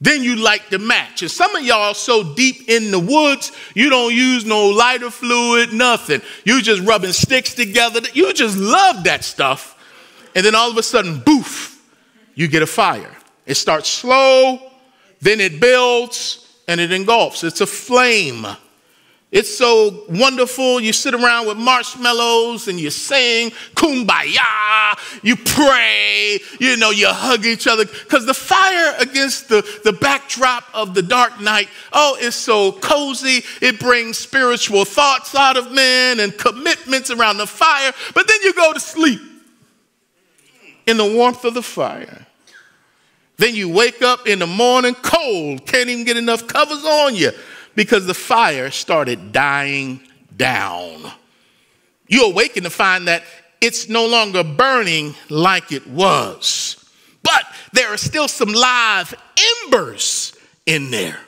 [0.00, 1.22] Then you light the match.
[1.22, 5.72] And some of y'all so deep in the woods, you don't use no lighter fluid,
[5.72, 6.22] nothing.
[6.44, 8.00] You just rubbing sticks together.
[8.14, 9.74] You just love that stuff.
[10.36, 11.67] And then all of a sudden, boof,
[12.38, 13.10] you get a fire.
[13.46, 14.60] It starts slow,
[15.20, 17.42] then it builds, and it engulfs.
[17.42, 18.46] It's a flame.
[19.32, 20.78] It's so wonderful.
[20.78, 27.44] You sit around with marshmallows and you sing kumbaya, you pray, you know, you hug
[27.44, 27.84] each other.
[27.84, 33.42] Because the fire against the, the backdrop of the dark night, oh, it's so cozy.
[33.60, 37.92] It brings spiritual thoughts out of men and commitments around the fire.
[38.14, 39.20] But then you go to sleep
[40.86, 42.27] in the warmth of the fire.
[43.38, 47.30] Then you wake up in the morning cold, can't even get enough covers on you
[47.76, 50.00] because the fire started dying
[50.36, 51.12] down.
[52.08, 53.22] You awaken to find that
[53.60, 56.84] it's no longer burning like it was.
[57.22, 59.14] But there are still some live
[59.64, 60.32] embers
[60.66, 61.18] in there.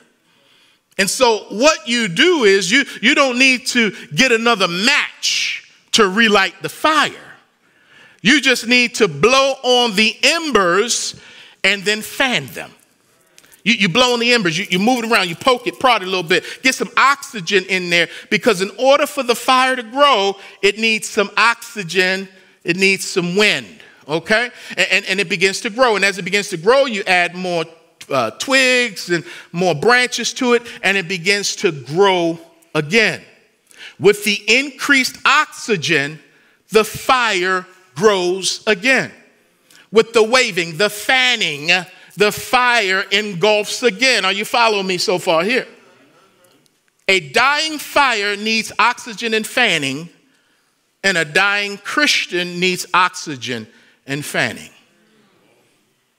[0.97, 6.07] And so what you do is you, you don't need to get another match to
[6.07, 7.11] relight the fire.
[8.21, 11.19] You just need to blow on the embers
[11.63, 12.71] and then fan them.
[13.63, 16.01] You, you blow on the embers, you, you move it around, you poke it, prod
[16.01, 19.75] it a little bit, get some oxygen in there because in order for the fire
[19.75, 22.27] to grow, it needs some oxygen,
[22.63, 23.67] it needs some wind,
[24.07, 24.49] okay?
[24.71, 25.95] And, and, and it begins to grow.
[25.95, 27.65] And as it begins to grow, you add more
[28.09, 32.39] uh, twigs and more branches to it, and it begins to grow
[32.73, 33.21] again.
[33.99, 36.19] With the increased oxygen,
[36.69, 39.11] the fire grows again.
[39.91, 41.69] With the waving, the fanning,
[42.15, 44.25] the fire engulfs again.
[44.25, 45.67] Are you following me so far here?
[47.07, 50.09] A dying fire needs oxygen and fanning,
[51.03, 53.67] and a dying Christian needs oxygen
[54.07, 54.69] and fanning.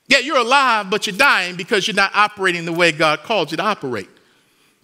[0.09, 3.57] Yeah, you're alive, but you're dying because you're not operating the way God called you
[3.57, 4.11] to operate.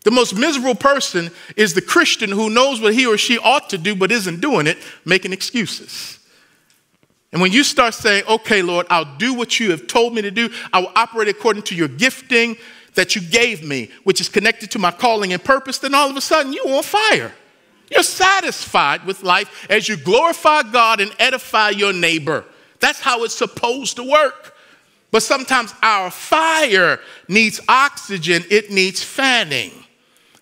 [0.04, 3.78] The most miserable person is the Christian who knows what he or she ought to
[3.78, 6.17] do but isn't doing it, making excuses.
[7.32, 10.30] And when you start saying, okay, Lord, I'll do what you have told me to
[10.30, 12.56] do, I will operate according to your gifting
[12.94, 16.16] that you gave me, which is connected to my calling and purpose, then all of
[16.16, 17.32] a sudden you're on fire.
[17.90, 22.44] You're satisfied with life as you glorify God and edify your neighbor.
[22.80, 24.54] That's how it's supposed to work.
[25.10, 29.72] But sometimes our fire needs oxygen, it needs fanning.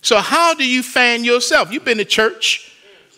[0.00, 1.72] So, how do you fan yourself?
[1.72, 2.75] You've been to church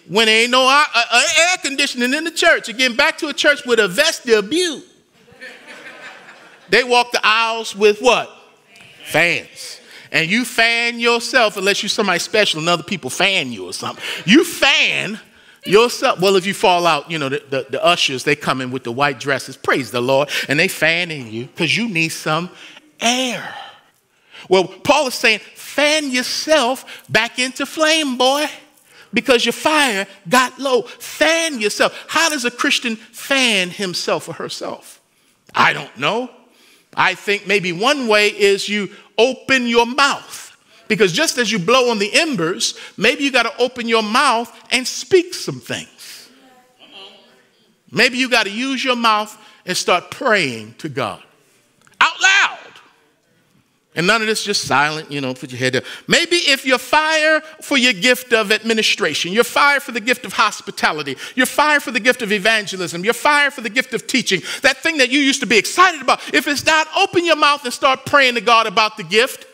[0.08, 2.68] when there ain't no uh, uh, air conditioning in the church.
[2.68, 4.82] Again, back to a church with a vestibule.
[6.70, 8.30] they walk the aisles with what?
[9.04, 9.80] Fans.
[10.10, 14.02] And you fan yourself unless you're somebody special and other people fan you or something.
[14.24, 15.20] You fan
[15.64, 16.20] yourself.
[16.20, 18.84] Well, if you fall out, you know, the, the, the ushers, they come in with
[18.84, 22.48] the white dresses, praise the Lord, and they fanning you because you need some
[23.00, 23.54] air.
[24.48, 28.48] Well, Paul is saying, fan yourself back into flame, boy
[29.12, 30.82] because your fire got low.
[30.82, 32.06] Fan yourself.
[32.08, 35.00] How does a Christian fan himself or herself?
[35.54, 36.30] I don't know.
[36.94, 40.44] I think maybe one way is you open your mouth.
[40.88, 44.50] Because just as you blow on the embers, maybe you got to open your mouth
[44.70, 46.30] and speak some things.
[47.90, 49.36] Maybe you got to use your mouth
[49.66, 51.22] and start praying to God
[52.00, 52.47] out loud.
[53.98, 55.82] And none of this just silent, you know, put your head down.
[56.06, 60.32] Maybe if you're fired for your gift of administration, you're fired for the gift of
[60.32, 64.40] hospitality, you're fired for the gift of evangelism, you're fired for the gift of teaching,
[64.62, 67.64] that thing that you used to be excited about, if it's not, open your mouth
[67.64, 69.46] and start praying to God about the gift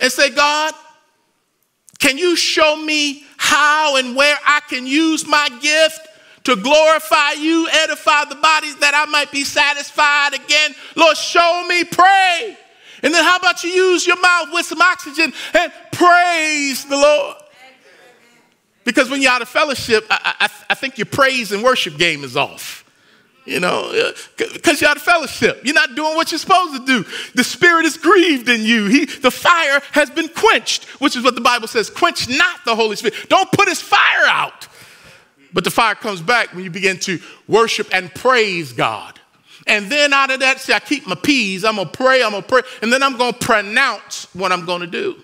[0.00, 0.74] and say, God,
[2.00, 6.00] can you show me how and where I can use my gift
[6.42, 10.74] to glorify you, edify the bodies that I might be satisfied again?
[10.96, 12.58] Lord, show me, pray.
[13.02, 17.36] And then how about you use your mouth with some oxygen and praise the Lord?
[18.84, 22.24] Because when you're out of fellowship, I, I, I think your praise and worship game
[22.24, 22.84] is off.
[23.44, 25.62] You know, uh, because you're out of fellowship.
[25.64, 27.10] You're not doing what you're supposed to do.
[27.34, 28.86] The Spirit is grieved in you.
[28.86, 32.76] He, the fire has been quenched, which is what the Bible says quench not the
[32.76, 33.14] Holy Spirit.
[33.30, 34.68] Don't put his fire out.
[35.52, 39.18] But the fire comes back when you begin to worship and praise God.
[39.68, 41.64] And then out of that, see, I keep my P's.
[41.64, 42.62] I'm going to pray, I'm going to pray.
[42.82, 45.22] And then I'm going to pronounce what I'm going to do.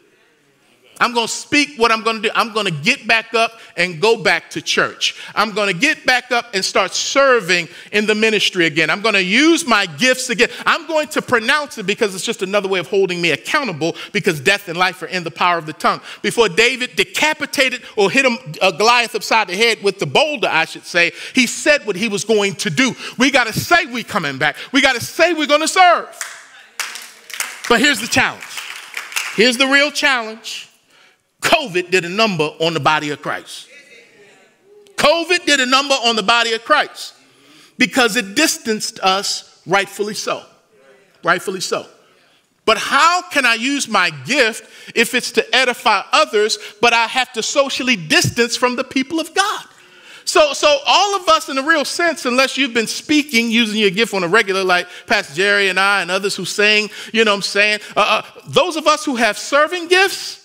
[1.01, 2.30] I'm going to speak what I'm going to do.
[2.34, 5.20] I'm going to get back up and go back to church.
[5.34, 8.90] I'm going to get back up and start serving in the ministry again.
[8.90, 10.51] I'm going to use my gifts again.
[10.64, 14.40] I'm going to pronounce it because it's just another way of holding me accountable because
[14.40, 16.01] death and life are in the power of the tongue.
[16.22, 20.64] Before David decapitated or hit him, uh, Goliath upside the head with the boulder, I
[20.64, 22.95] should say, he said what he was going to do.
[23.18, 24.57] We got to say we coming back.
[24.72, 26.16] We got to say we're going to serve.
[27.68, 28.45] But here's the challenge.
[29.34, 30.68] Here's the real challenge
[31.45, 33.68] COVID did a number on the body of Christ.
[34.97, 37.14] COVID did a number on the body of Christ
[37.78, 40.42] because it distanced us, rightfully so.
[41.22, 41.86] Rightfully so.
[42.64, 47.32] But how can I use my gift if it's to edify others, but I have
[47.34, 49.66] to socially distance from the people of God?
[50.24, 53.90] So, so all of us, in a real sense, unless you've been speaking using your
[53.90, 57.32] gift on a regular, like Pastor Jerry and I and others who sing, you know
[57.32, 57.80] what I'm saying?
[57.95, 60.43] Uh, uh, those of us who have serving gifts,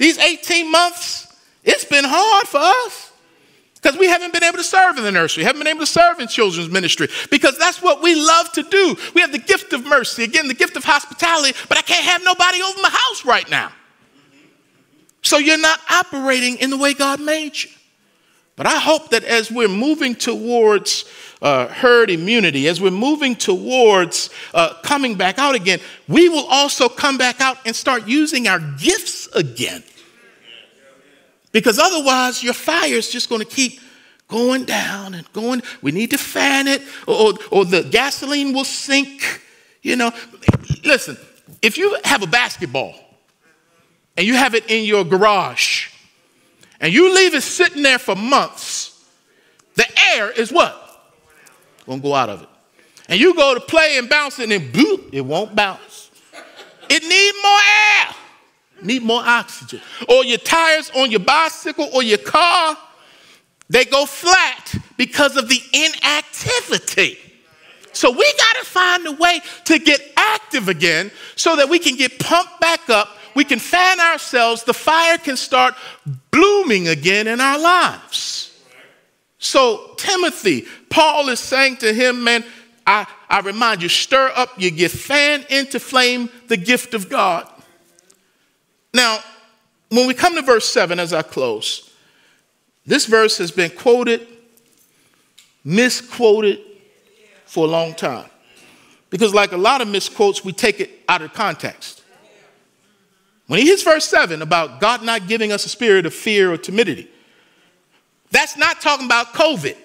[0.00, 1.30] these 18 months,
[1.62, 3.12] it's been hard for us
[3.74, 6.20] because we haven't been able to serve in the nursery, haven't been able to serve
[6.20, 8.96] in children's ministry because that's what we love to do.
[9.14, 12.24] We have the gift of mercy, again, the gift of hospitality, but I can't have
[12.24, 13.70] nobody over my house right now.
[15.20, 17.68] So you're not operating in the way God made you.
[18.60, 21.06] But I hope that as we're moving towards
[21.40, 26.86] uh, herd immunity, as we're moving towards uh, coming back out again, we will also
[26.86, 29.82] come back out and start using our gifts again.
[31.52, 33.80] Because otherwise, your fire is just going to keep
[34.28, 35.62] going down and going.
[35.80, 39.40] We need to fan it, or, or the gasoline will sink.
[39.80, 40.12] You know,
[40.84, 41.16] listen,
[41.62, 42.94] if you have a basketball
[44.18, 45.89] and you have it in your garage
[46.80, 49.04] and you leave it sitting there for months,
[49.74, 50.76] the air is what?
[51.86, 52.48] Gonna go out of it.
[53.08, 56.10] And you go to play and bounce it and boop, it won't bounce.
[56.88, 58.14] It need more air
[58.82, 59.80] need more oxygen.
[60.08, 62.76] Or your tires on your bicycle or your car,
[63.68, 67.18] they go flat because of the inactivity.
[67.92, 71.96] So we got to find a way to get active again so that we can
[71.96, 73.16] get pumped back up.
[73.34, 74.64] We can fan ourselves.
[74.64, 75.74] The fire can start
[76.30, 78.58] blooming again in our lives.
[79.38, 82.44] So, Timothy, Paul is saying to him, man,
[82.86, 87.48] I, I remind you, stir up your gift, fan into flame the gift of God.
[88.92, 89.20] Now,
[89.88, 91.90] when we come to verse 7 as I close,
[92.84, 94.26] this verse has been quoted,
[95.64, 96.60] misquoted
[97.46, 98.28] for a long time.
[99.10, 101.99] Because, like a lot of misquotes, we take it out of context.
[103.50, 106.56] When he hits verse 7 about God not giving us a spirit of fear or
[106.56, 107.10] timidity,
[108.30, 109.76] that's not talking about COVID.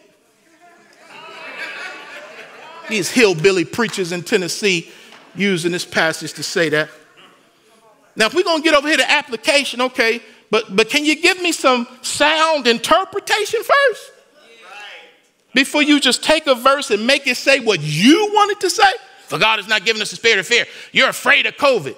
[2.89, 4.91] These hillbilly preachers in Tennessee
[5.33, 6.91] using this passage to say that.
[8.15, 11.19] Now, if we're going to get over here to application, okay, but, but can you
[11.19, 14.11] give me some sound interpretation first?
[15.55, 18.69] Before you just take a verse and make it say what you want it to
[18.69, 18.93] say?
[19.25, 20.65] For God has not given us a spirit of fear.
[20.91, 21.95] You're afraid of COVID.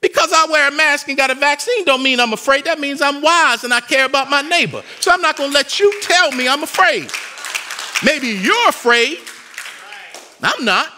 [0.00, 2.64] Because I wear a mask and got a vaccine don't mean I'm afraid.
[2.66, 4.82] That means I'm wise and I care about my neighbor.
[5.00, 7.10] So I'm not going to let you tell me I'm afraid.
[8.04, 9.18] Maybe you're afraid.
[10.42, 10.88] I'm not.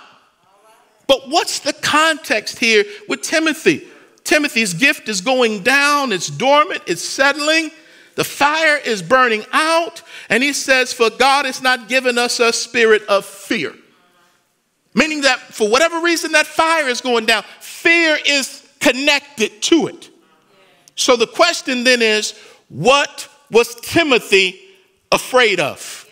[1.07, 3.89] But what's the context here with Timothy?
[4.23, 7.71] Timothy's gift is going down, it's dormant, it's settling.
[8.17, 10.03] The fire is burning out.
[10.29, 13.75] And he says, For God has not given us a spirit of fear.
[14.95, 20.11] Meaning that for whatever reason that fire is going down, fear is connected to it.
[20.97, 22.35] So the question then is,
[22.69, 24.61] what was Timothy
[25.13, 26.07] afraid of?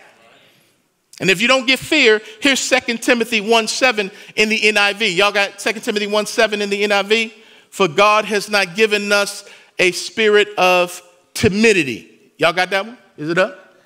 [1.21, 5.17] And if you don't get fear, here's 2 Timothy 1 7 in the NIV.
[5.17, 7.33] Y'all got 2 Timothy 1 7 in the NIV?
[7.71, 9.49] For God has not given us
[9.79, 11.03] a spirit of
[11.35, 12.33] timidity.
[12.39, 12.99] Y'all got that one?
[13.17, 13.77] Is it up?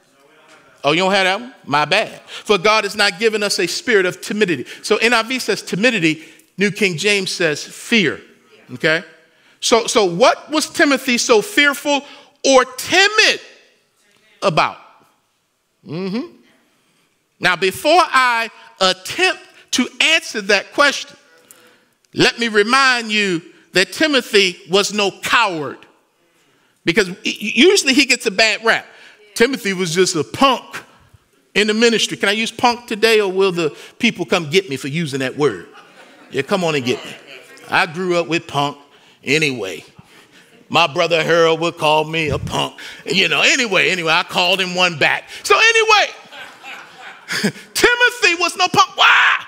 [0.85, 1.55] Oh, you don't have that one?
[1.65, 2.21] My bad.
[2.27, 4.67] For God has not given us a spirit of timidity.
[4.83, 6.25] So NIV says timidity,
[6.59, 8.21] New King James says fear.
[8.75, 9.05] Okay?
[9.61, 12.03] So, so what was Timothy so fearful
[12.45, 13.41] or timid
[14.43, 14.79] about?
[15.87, 16.37] Mm-hmm.
[17.39, 18.51] Now, before I
[18.81, 19.43] attempt
[19.73, 21.17] to answer that question,
[22.15, 23.43] let me remind you
[23.73, 25.79] that Timothy was no coward.
[26.85, 28.87] Because usually he gets a bad rap.
[29.35, 30.83] Timothy was just a punk
[31.55, 32.17] in the ministry.
[32.17, 35.37] Can I use punk today or will the people come get me for using that
[35.37, 35.69] word?
[36.31, 37.13] Yeah, come on and get me.
[37.73, 38.77] I grew up with punk
[39.25, 39.83] anyway.
[40.69, 42.79] My brother Harold would call me a punk.
[43.07, 45.25] You know, anyway, anyway, I called him one back.
[45.43, 46.13] So anyway,
[47.75, 48.97] Timothy was no punk.
[48.97, 49.45] Why?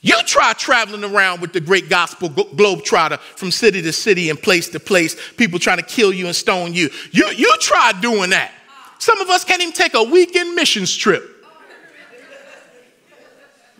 [0.00, 4.70] You try traveling around with the great gospel globetrotter from city to city and place
[4.70, 6.88] to place, people trying to kill you and stone you.
[7.12, 8.52] You, you try doing that.
[8.98, 11.39] Some of us can't even take a weekend missions trip.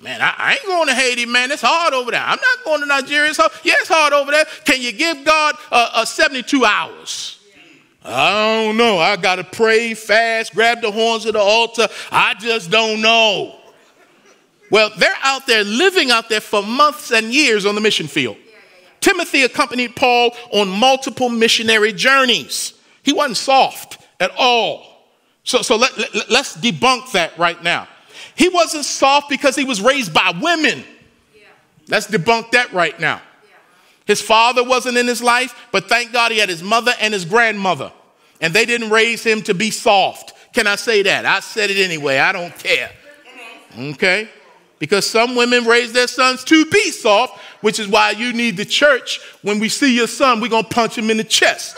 [0.03, 1.51] Man, I, I, ain't going to Haiti, man.
[1.51, 2.22] It's hard over there.
[2.22, 3.28] I'm not going to Nigeria.
[3.28, 3.53] It's hard.
[3.62, 4.46] Yeah, it's hard over there.
[4.64, 7.38] Can you give God a 72 hours?
[8.03, 8.98] I don't know.
[8.98, 11.86] I got to pray, fast, grab the horns of the altar.
[12.11, 13.57] I just don't know.
[14.70, 18.36] Well, they're out there living out there for months and years on the mission field.
[18.36, 18.88] Yeah, yeah, yeah.
[19.01, 22.72] Timothy accompanied Paul on multiple missionary journeys.
[23.03, 24.86] He wasn't soft at all.
[25.42, 27.88] So, so let, let, let's debunk that right now.
[28.35, 30.85] He wasn't soft because he was raised by women.
[31.89, 33.21] Let's debunk that right now.
[34.07, 37.25] His father wasn't in his life, but thank God he had his mother and his
[37.25, 37.93] grandmother.
[38.41, 40.33] And they didn't raise him to be soft.
[40.53, 41.27] Can I say that?
[41.27, 42.18] I said it anyway.
[42.18, 42.91] I don't care.
[43.79, 44.29] Okay?
[44.81, 48.64] because some women raise their sons to be soft, which is why you need the
[48.64, 49.21] church.
[49.43, 51.77] When we see your son, we're going to punch him in the chest.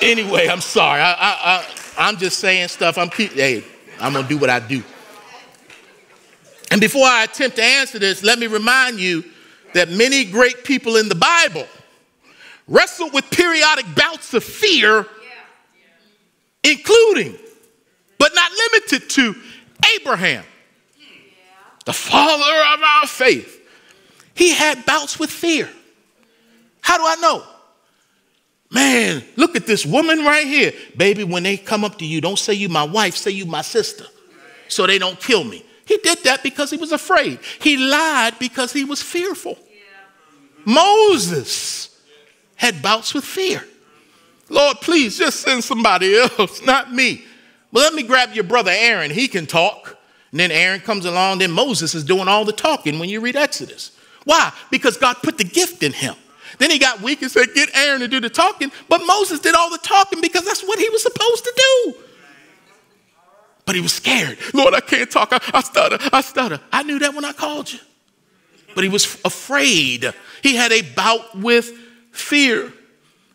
[0.00, 1.00] anyway, I'm sorry.
[1.00, 1.66] I, I,
[1.98, 2.98] I, am just saying stuff.
[2.98, 3.64] I'm keep, hey,
[3.98, 4.84] I'm going to do what I do.
[6.70, 9.24] And before I attempt to answer this, let me remind you
[9.74, 11.66] that many great people in the Bible
[12.66, 15.06] wrestled with periodic bouts of fear,
[16.64, 17.36] including
[18.18, 19.34] but not limited to
[19.96, 20.44] Abraham,
[21.84, 23.52] the father of our faith.
[24.34, 25.68] He had bouts with fear.
[26.80, 27.44] How do I know?
[28.70, 30.72] Man, look at this woman right here.
[30.96, 33.62] Baby, when they come up to you, don't say you my wife, say you my
[33.62, 34.06] sister,
[34.68, 35.64] so they don't kill me.
[35.86, 37.38] He did that because he was afraid.
[37.60, 39.56] He lied because he was fearful.
[40.64, 41.96] Moses
[42.56, 43.64] had bouts with fear.
[44.48, 47.24] Lord, please just send somebody else, not me.
[47.72, 49.10] Well, let me grab your brother Aaron.
[49.10, 49.96] He can talk.
[50.32, 53.36] And then Aaron comes along, then Moses is doing all the talking when you read
[53.36, 53.92] Exodus.
[54.24, 54.52] Why?
[54.70, 56.16] Because God put the gift in him.
[56.58, 58.72] Then he got weak and said, Get Aaron to do the talking.
[58.88, 61.52] But Moses did all the talking because that's what he was supposed to.
[63.66, 64.38] But he was scared.
[64.54, 65.28] Lord, I can't talk.
[65.32, 65.98] I, I stutter.
[66.12, 66.60] I stutter.
[66.72, 67.80] I knew that when I called you.
[68.74, 70.12] But he was afraid.
[70.42, 71.72] He had a bout with
[72.12, 72.72] fear.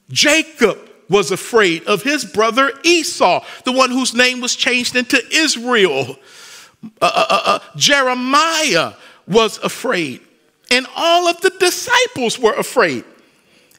[0.09, 0.77] Jacob
[1.09, 6.15] was afraid of his brother Esau, the one whose name was changed into Israel.
[6.83, 8.93] Uh, uh, uh, uh Jeremiah
[9.27, 10.21] was afraid.
[10.71, 13.03] And all of the disciples were afraid.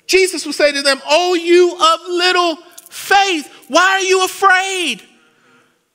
[0.07, 2.57] Jesus would say to them, Oh, you of little
[2.91, 5.03] faith, why are you afraid?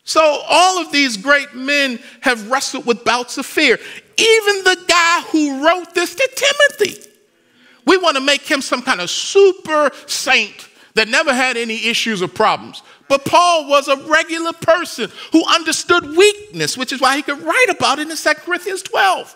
[0.07, 3.77] So, all of these great men have wrestled with bouts of fear.
[4.17, 7.11] Even the guy who wrote this to Timothy.
[7.85, 12.21] We want to make him some kind of super saint that never had any issues
[12.21, 12.83] or problems.
[13.09, 17.67] But Paul was a regular person who understood weakness, which is why he could write
[17.69, 19.35] about it in 2 Corinthians 12.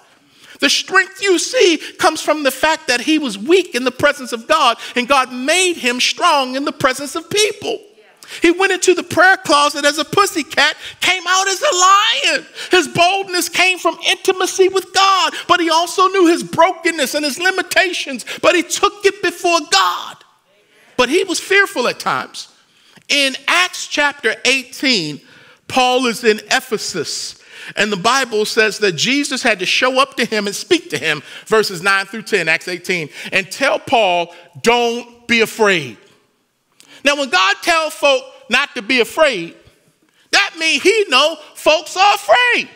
[0.61, 4.31] The strength you see comes from the fact that he was weak in the presence
[4.31, 7.81] of God, and God made him strong in the presence of people.
[8.41, 12.45] He went into the prayer closet as a pussycat, came out as a lion.
[12.71, 17.39] His boldness came from intimacy with God, but he also knew his brokenness and his
[17.39, 20.17] limitations, but he took it before God.
[20.97, 22.47] But he was fearful at times.
[23.09, 25.19] In Acts chapter 18,
[25.67, 27.41] Paul is in Ephesus
[27.75, 30.97] and the Bible says that Jesus had to show up to him and speak to
[30.97, 35.97] him, verses 9 through 10, Acts 18, and tell Paul, don't be afraid.
[37.03, 39.55] Now, when God tells folk not to be afraid,
[40.31, 42.69] that means he know folks are afraid.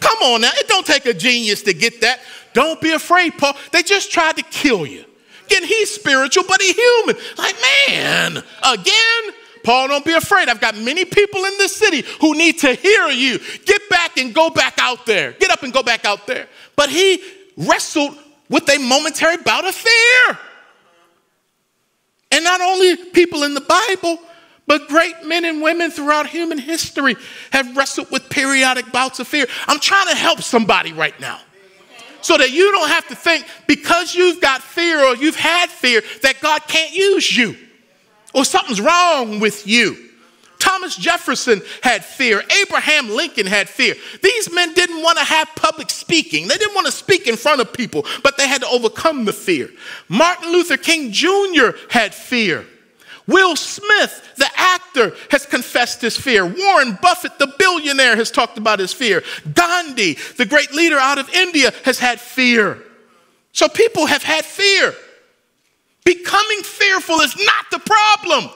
[0.00, 2.20] Come on now, it don't take a genius to get that.
[2.52, 3.56] Don't be afraid, Paul.
[3.72, 5.04] They just tried to kill you.
[5.46, 7.16] Again, he's spiritual, but he's human.
[7.36, 7.56] Like,
[7.88, 9.34] man, again?
[9.62, 10.48] Paul, don't be afraid.
[10.48, 13.40] I've got many people in this city who need to hear you.
[13.64, 15.32] Get back and go back out there.
[15.32, 16.46] Get up and go back out there.
[16.76, 17.20] But he
[17.56, 18.16] wrestled
[18.48, 20.38] with a momentary bout of fear.
[22.36, 24.18] And not only people in the Bible,
[24.66, 27.16] but great men and women throughout human history
[27.50, 29.46] have wrestled with periodic bouts of fear.
[29.66, 31.40] I'm trying to help somebody right now
[32.20, 36.02] so that you don't have to think because you've got fear or you've had fear
[36.20, 37.56] that God can't use you
[38.34, 40.05] or something's wrong with you.
[40.66, 42.42] Thomas Jefferson had fear.
[42.62, 43.94] Abraham Lincoln had fear.
[44.20, 46.48] These men didn't want to have public speaking.
[46.48, 49.32] They didn't want to speak in front of people, but they had to overcome the
[49.32, 49.70] fear.
[50.08, 51.70] Martin Luther King Jr.
[51.88, 52.66] had fear.
[53.28, 56.44] Will Smith, the actor, has confessed his fear.
[56.44, 59.22] Warren Buffett, the billionaire, has talked about his fear.
[59.54, 62.82] Gandhi, the great leader out of India, has had fear.
[63.52, 64.94] So people have had fear.
[66.04, 68.50] Becoming fearful is not the problem.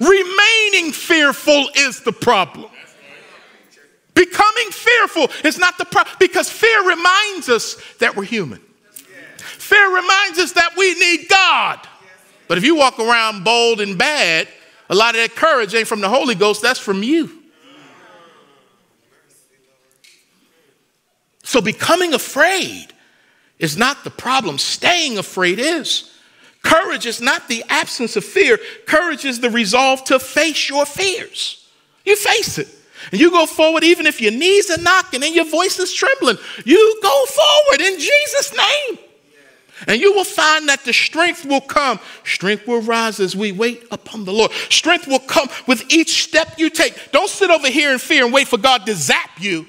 [0.00, 2.70] Remaining fearful is the problem.
[4.14, 8.60] Becoming fearful is not the problem because fear reminds us that we're human.
[9.36, 11.78] Fear reminds us that we need God.
[12.48, 14.48] But if you walk around bold and bad,
[14.90, 17.30] a lot of that courage ain't from the Holy Ghost, that's from you.
[21.44, 22.88] So becoming afraid
[23.58, 26.12] is not the problem, staying afraid is.
[26.68, 31.66] Courage is not the absence of fear, courage is the resolve to face your fears.
[32.04, 32.68] You face it.
[33.10, 36.36] And you go forward even if your knees are knocking and your voice is trembling.
[36.66, 38.98] You go forward in Jesus' name.
[39.86, 42.00] And you will find that the strength will come.
[42.24, 44.50] Strength will rise as we wait upon the Lord.
[44.68, 47.12] Strength will come with each step you take.
[47.12, 49.66] Don't sit over here in fear and wait for God to zap you.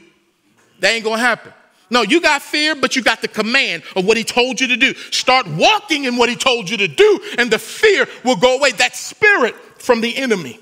[0.81, 1.53] That ain't gonna happen.
[1.89, 4.77] No, you got fear, but you got the command of what he told you to
[4.77, 4.93] do.
[4.93, 8.71] Start walking in what he told you to do, and the fear will go away.
[8.73, 10.59] That spirit from the enemy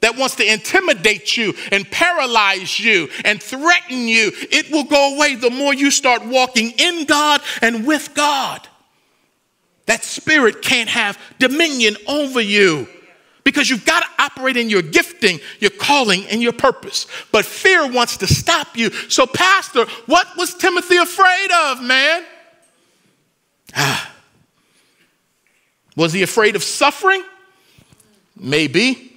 [0.00, 5.34] that wants to intimidate you and paralyze you and threaten you, it will go away
[5.34, 8.66] the more you start walking in God and with God.
[9.86, 12.86] That spirit can't have dominion over you
[13.44, 17.06] because you've got to operate in your gifting, your calling, and your purpose.
[17.32, 18.90] But fear wants to stop you.
[19.08, 22.24] So, Pastor, what was Timothy afraid of, man?
[23.74, 24.14] Ah.
[25.96, 27.24] Was he afraid of suffering?
[28.36, 29.12] Maybe.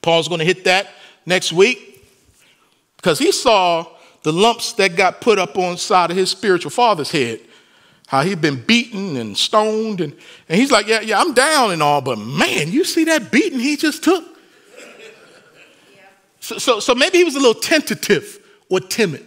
[0.00, 0.88] Paul's going to hit that
[1.24, 2.04] next week
[2.96, 3.86] because he saw
[4.22, 7.40] the lumps that got put up on side of his spiritual father's head.
[8.12, 10.02] How he'd been beaten and stoned.
[10.02, 10.12] And,
[10.46, 13.58] and he's like, yeah, yeah, I'm down and all, but man, you see that beating
[13.58, 14.22] he just took?
[16.40, 18.38] So, so, so maybe he was a little tentative
[18.68, 19.24] or timid,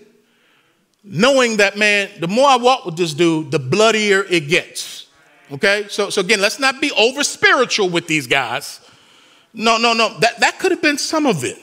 [1.04, 5.08] knowing that, man, the more I walk with this dude, the bloodier it gets.
[5.52, 5.88] Okay?
[5.90, 8.82] So, so again, let's not be over spiritual with these guys.
[9.52, 10.16] No, no, no.
[10.20, 11.58] That, that could have been some of it.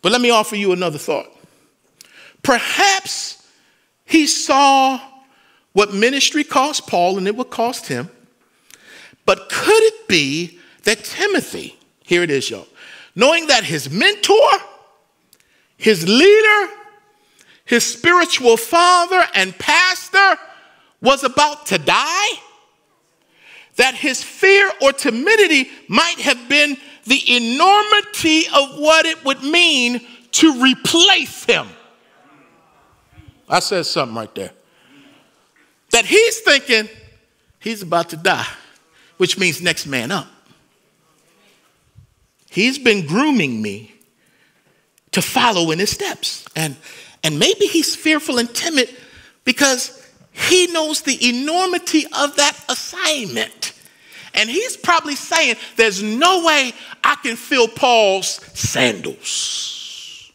[0.00, 1.30] But let me offer you another thought.
[2.42, 3.46] Perhaps
[4.06, 4.98] he saw
[5.78, 8.10] what ministry cost Paul and it would cost him.
[9.24, 12.66] But could it be that Timothy, here it is, y'all,
[13.14, 14.50] knowing that his mentor,
[15.76, 16.72] his leader,
[17.64, 20.40] his spiritual father and pastor
[21.00, 22.30] was about to die,
[23.76, 30.00] that his fear or timidity might have been the enormity of what it would mean
[30.32, 31.68] to replace him.
[33.48, 34.50] I said something right there.
[35.90, 36.88] That he's thinking
[37.60, 38.46] he's about to die,
[39.16, 40.26] which means next man up.
[42.50, 43.94] He's been grooming me
[45.12, 46.46] to follow in his steps.
[46.56, 46.76] And,
[47.22, 48.94] and maybe he's fearful and timid
[49.44, 53.72] because he knows the enormity of that assignment.
[54.34, 56.72] And he's probably saying, There's no way
[57.02, 60.30] I can fill Paul's sandals.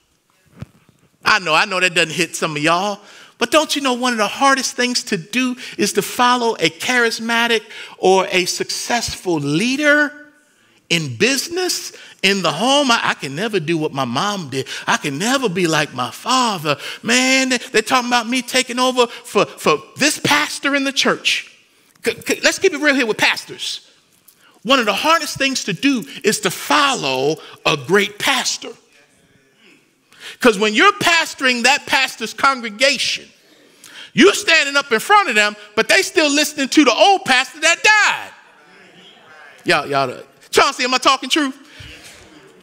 [1.23, 2.99] I know, I know that doesn't hit some of y'all,
[3.37, 6.69] but don't you know one of the hardest things to do is to follow a
[6.69, 7.61] charismatic
[7.97, 10.19] or a successful leader?
[10.89, 14.67] in business, in the home, I, I, can never do what my mom did.
[14.85, 16.77] I can never be like my father.
[17.01, 21.51] Man, they're talking about me taking over for, for this pastor in the church.
[22.05, 23.89] Let's keep it real here with pastors.
[24.61, 28.69] One of the hardest things to do is to follow a great pastor.
[30.43, 33.23] Because when you're pastoring that pastor's congregation,
[34.11, 37.61] you're standing up in front of them, but they still listening to the old pastor
[37.61, 38.29] that died.
[39.63, 41.53] Y'all, y'all, Chauncey, am I talking true?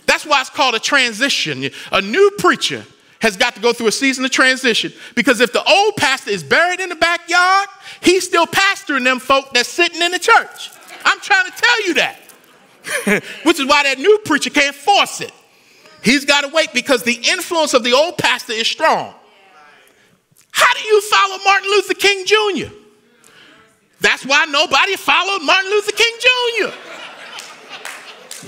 [0.04, 1.70] That's why it's called a transition.
[1.90, 2.84] A new preacher
[3.20, 6.44] has got to go through a season of transition because if the old pastor is
[6.44, 7.66] buried in the backyard,
[8.02, 10.70] he's still pastoring them folk that's sitting in the church.
[11.06, 12.18] I'm trying to tell you that.
[13.44, 15.32] Which is why that new preacher can't force it.
[16.02, 19.14] He's got to wait because the influence of the old pastor is strong.
[20.50, 22.74] How do you follow Martin Luther King Jr.?
[24.00, 26.70] That's why nobody followed Martin Luther King Jr.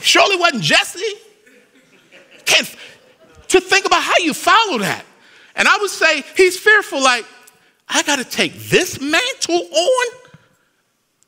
[0.01, 1.15] Surely wasn't Jesse.
[2.47, 2.75] Can't,
[3.49, 5.05] to think about how you follow that.
[5.55, 7.27] And I would say he's fearful, like,
[7.89, 10.07] I got to take this mantle on.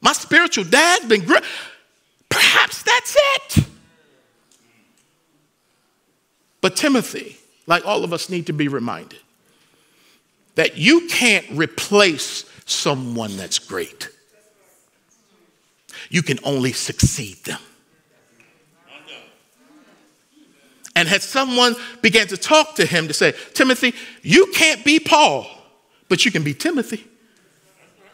[0.00, 1.44] My spiritual dad's been great.
[2.30, 3.66] Perhaps that's it.
[6.64, 7.36] But Timothy,
[7.66, 9.18] like all of us, need to be reminded
[10.54, 14.08] that you can't replace someone that's great.
[16.08, 17.60] You can only succeed them.
[20.96, 23.92] and had someone began to talk to him to say, Timothy,
[24.22, 25.46] you can't be Paul,
[26.08, 27.04] but you can be Timothy.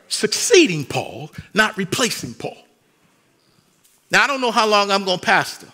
[0.08, 2.58] Succeeding Paul, not replacing Paul.
[4.10, 5.68] Now, I don't know how long I'm going to pastor,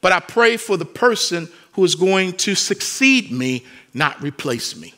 [0.00, 3.64] but I pray for the person who is going to succeed me,
[3.94, 4.94] not replace me.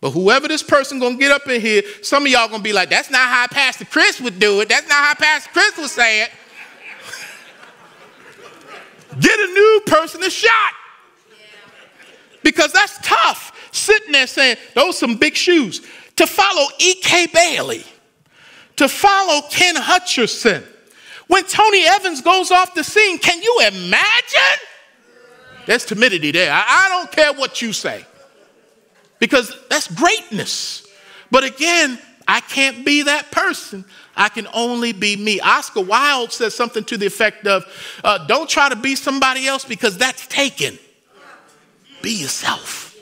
[0.00, 2.88] But whoever this person gonna get up in here, some of y'all gonna be like,
[2.88, 4.68] that's not how Pastor Chris would do it.
[4.68, 6.30] That's not how Pastor Chris would say it.
[9.20, 10.72] Get a new person a shot.
[12.44, 13.52] Because that's tough.
[13.72, 15.82] Sitting there saying, those some big shoes.
[16.16, 17.28] To follow E.K.
[17.32, 17.84] Bailey,
[18.76, 20.64] to follow Ken Hutcherson.
[21.28, 24.58] When Tony Evans goes off the scene, can you imagine?
[25.68, 26.50] There's timidity there.
[26.50, 28.06] I, I don't care what you say.
[29.18, 30.88] Because that's greatness.
[31.30, 33.84] But again, I can't be that person.
[34.16, 35.40] I can only be me.
[35.40, 37.66] Oscar Wilde says something to the effect of
[38.02, 40.78] uh, don't try to be somebody else because that's taken.
[42.00, 42.96] Be yourself.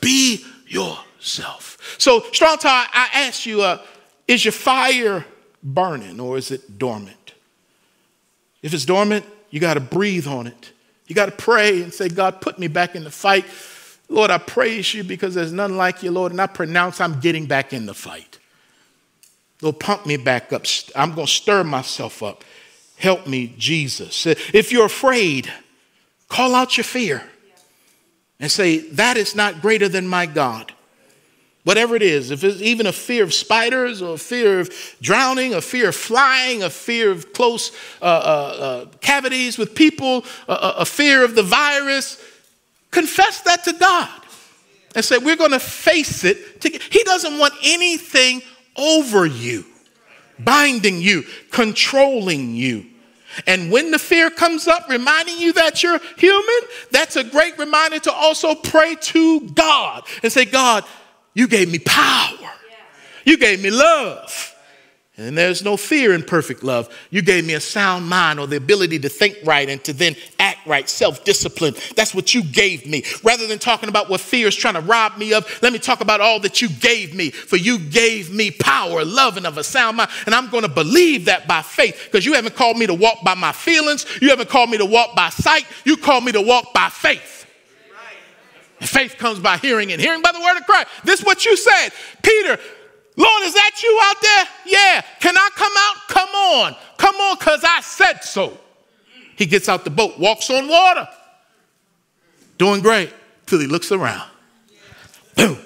[0.00, 1.76] Be yourself.
[1.98, 3.82] So, Strong Tie, I ask you, uh,
[4.26, 5.26] is your fire
[5.62, 7.34] burning or is it dormant?
[8.62, 10.72] If it's dormant, you got to breathe on it.
[11.06, 13.44] You got to pray and say, God, put me back in the fight.
[14.08, 17.46] Lord, I praise you because there's none like you, Lord, and I pronounce I'm getting
[17.46, 18.38] back in the fight.
[19.62, 20.64] Lord, pump me back up.
[20.94, 22.44] I'm going to stir myself up.
[22.96, 24.26] Help me, Jesus.
[24.26, 25.52] If you're afraid,
[26.28, 27.24] call out your fear
[28.38, 30.72] and say, That is not greater than my God.
[31.66, 34.70] Whatever it is, if it's even a fear of spiders or a fear of
[35.02, 40.24] drowning, a fear of flying, a fear of close uh, uh, uh, cavities with people,
[40.46, 42.22] a fear of the virus,
[42.92, 44.08] confess that to God
[44.94, 46.60] and say, We're going to face it.
[46.60, 48.42] To, he doesn't want anything
[48.76, 49.64] over you,
[50.38, 52.86] binding you, controlling you.
[53.48, 57.98] And when the fear comes up, reminding you that you're human, that's a great reminder
[57.98, 60.84] to also pray to God and say, God,
[61.36, 62.50] you gave me power.
[63.26, 64.54] You gave me love.
[65.18, 66.88] And there's no fear in perfect love.
[67.10, 70.16] You gave me a sound mind or the ability to think right and to then
[70.38, 71.74] act right, self discipline.
[71.94, 73.02] That's what you gave me.
[73.22, 76.00] Rather than talking about what fear is trying to rob me of, let me talk
[76.00, 77.30] about all that you gave me.
[77.30, 80.10] For you gave me power, love, and of a sound mind.
[80.24, 83.22] And I'm going to believe that by faith because you haven't called me to walk
[83.22, 84.06] by my feelings.
[84.22, 85.66] You haven't called me to walk by sight.
[85.84, 87.35] You called me to walk by faith.
[88.80, 90.88] And faith comes by hearing and hearing by the word of Christ.
[91.04, 91.90] This is what you said.
[92.22, 92.58] Peter,
[93.16, 94.44] Lord, is that you out there?
[94.66, 95.02] Yeah.
[95.20, 95.96] Can I come out?
[96.08, 96.76] Come on.
[96.98, 98.58] Come on, because I said so.
[99.36, 101.08] He gets out the boat, walks on water.
[102.58, 103.12] Doing great
[103.46, 104.28] till he looks around.
[105.36, 105.58] Boom.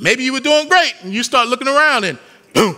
[0.00, 2.18] Maybe you were doing great and you start looking around and
[2.54, 2.76] boom.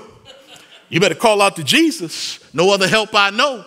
[0.88, 2.40] You better call out to Jesus.
[2.52, 3.64] No other help I know.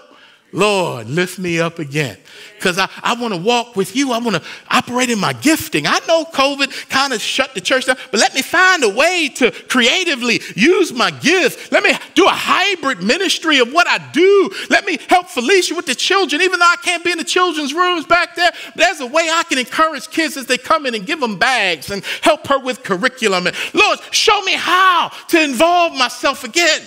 [0.55, 2.17] Lord, lift me up again
[2.55, 4.13] because I, I want to walk with you.
[4.13, 5.85] I want to operate in my gifting.
[5.85, 9.29] I know COVID kind of shut the church down, but let me find a way
[9.35, 11.73] to creatively use my gift.
[11.73, 14.49] Let me do a hybrid ministry of what I do.
[14.69, 17.73] Let me help Felicia with the children, even though I can't be in the children's
[17.73, 18.51] rooms back there.
[18.77, 21.91] There's a way I can encourage kids as they come in and give them bags
[21.91, 23.47] and help her with curriculum.
[23.47, 26.81] And Lord, show me how to involve myself again.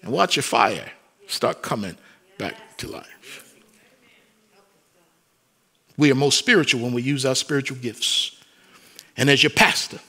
[0.00, 0.90] And watch your fire
[1.26, 1.96] start coming
[2.38, 3.54] back to life.
[5.96, 8.40] We are most spiritual when we use our spiritual gifts.
[9.16, 10.00] And as your pastor,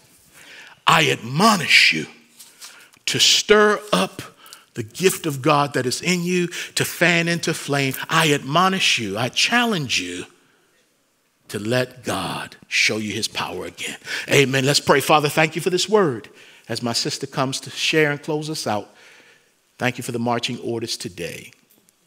[0.87, 2.07] I admonish you
[3.05, 4.21] to stir up
[4.73, 7.93] the gift of God that is in you, to fan into flame.
[8.09, 10.25] I admonish you, I challenge you
[11.49, 13.97] to let God show you his power again.
[14.31, 14.65] Amen.
[14.65, 14.99] Let's pray.
[14.99, 16.29] Father, thank you for this word.
[16.67, 18.89] As my sister comes to share and close us out,
[19.77, 21.51] thank you for the marching orders today.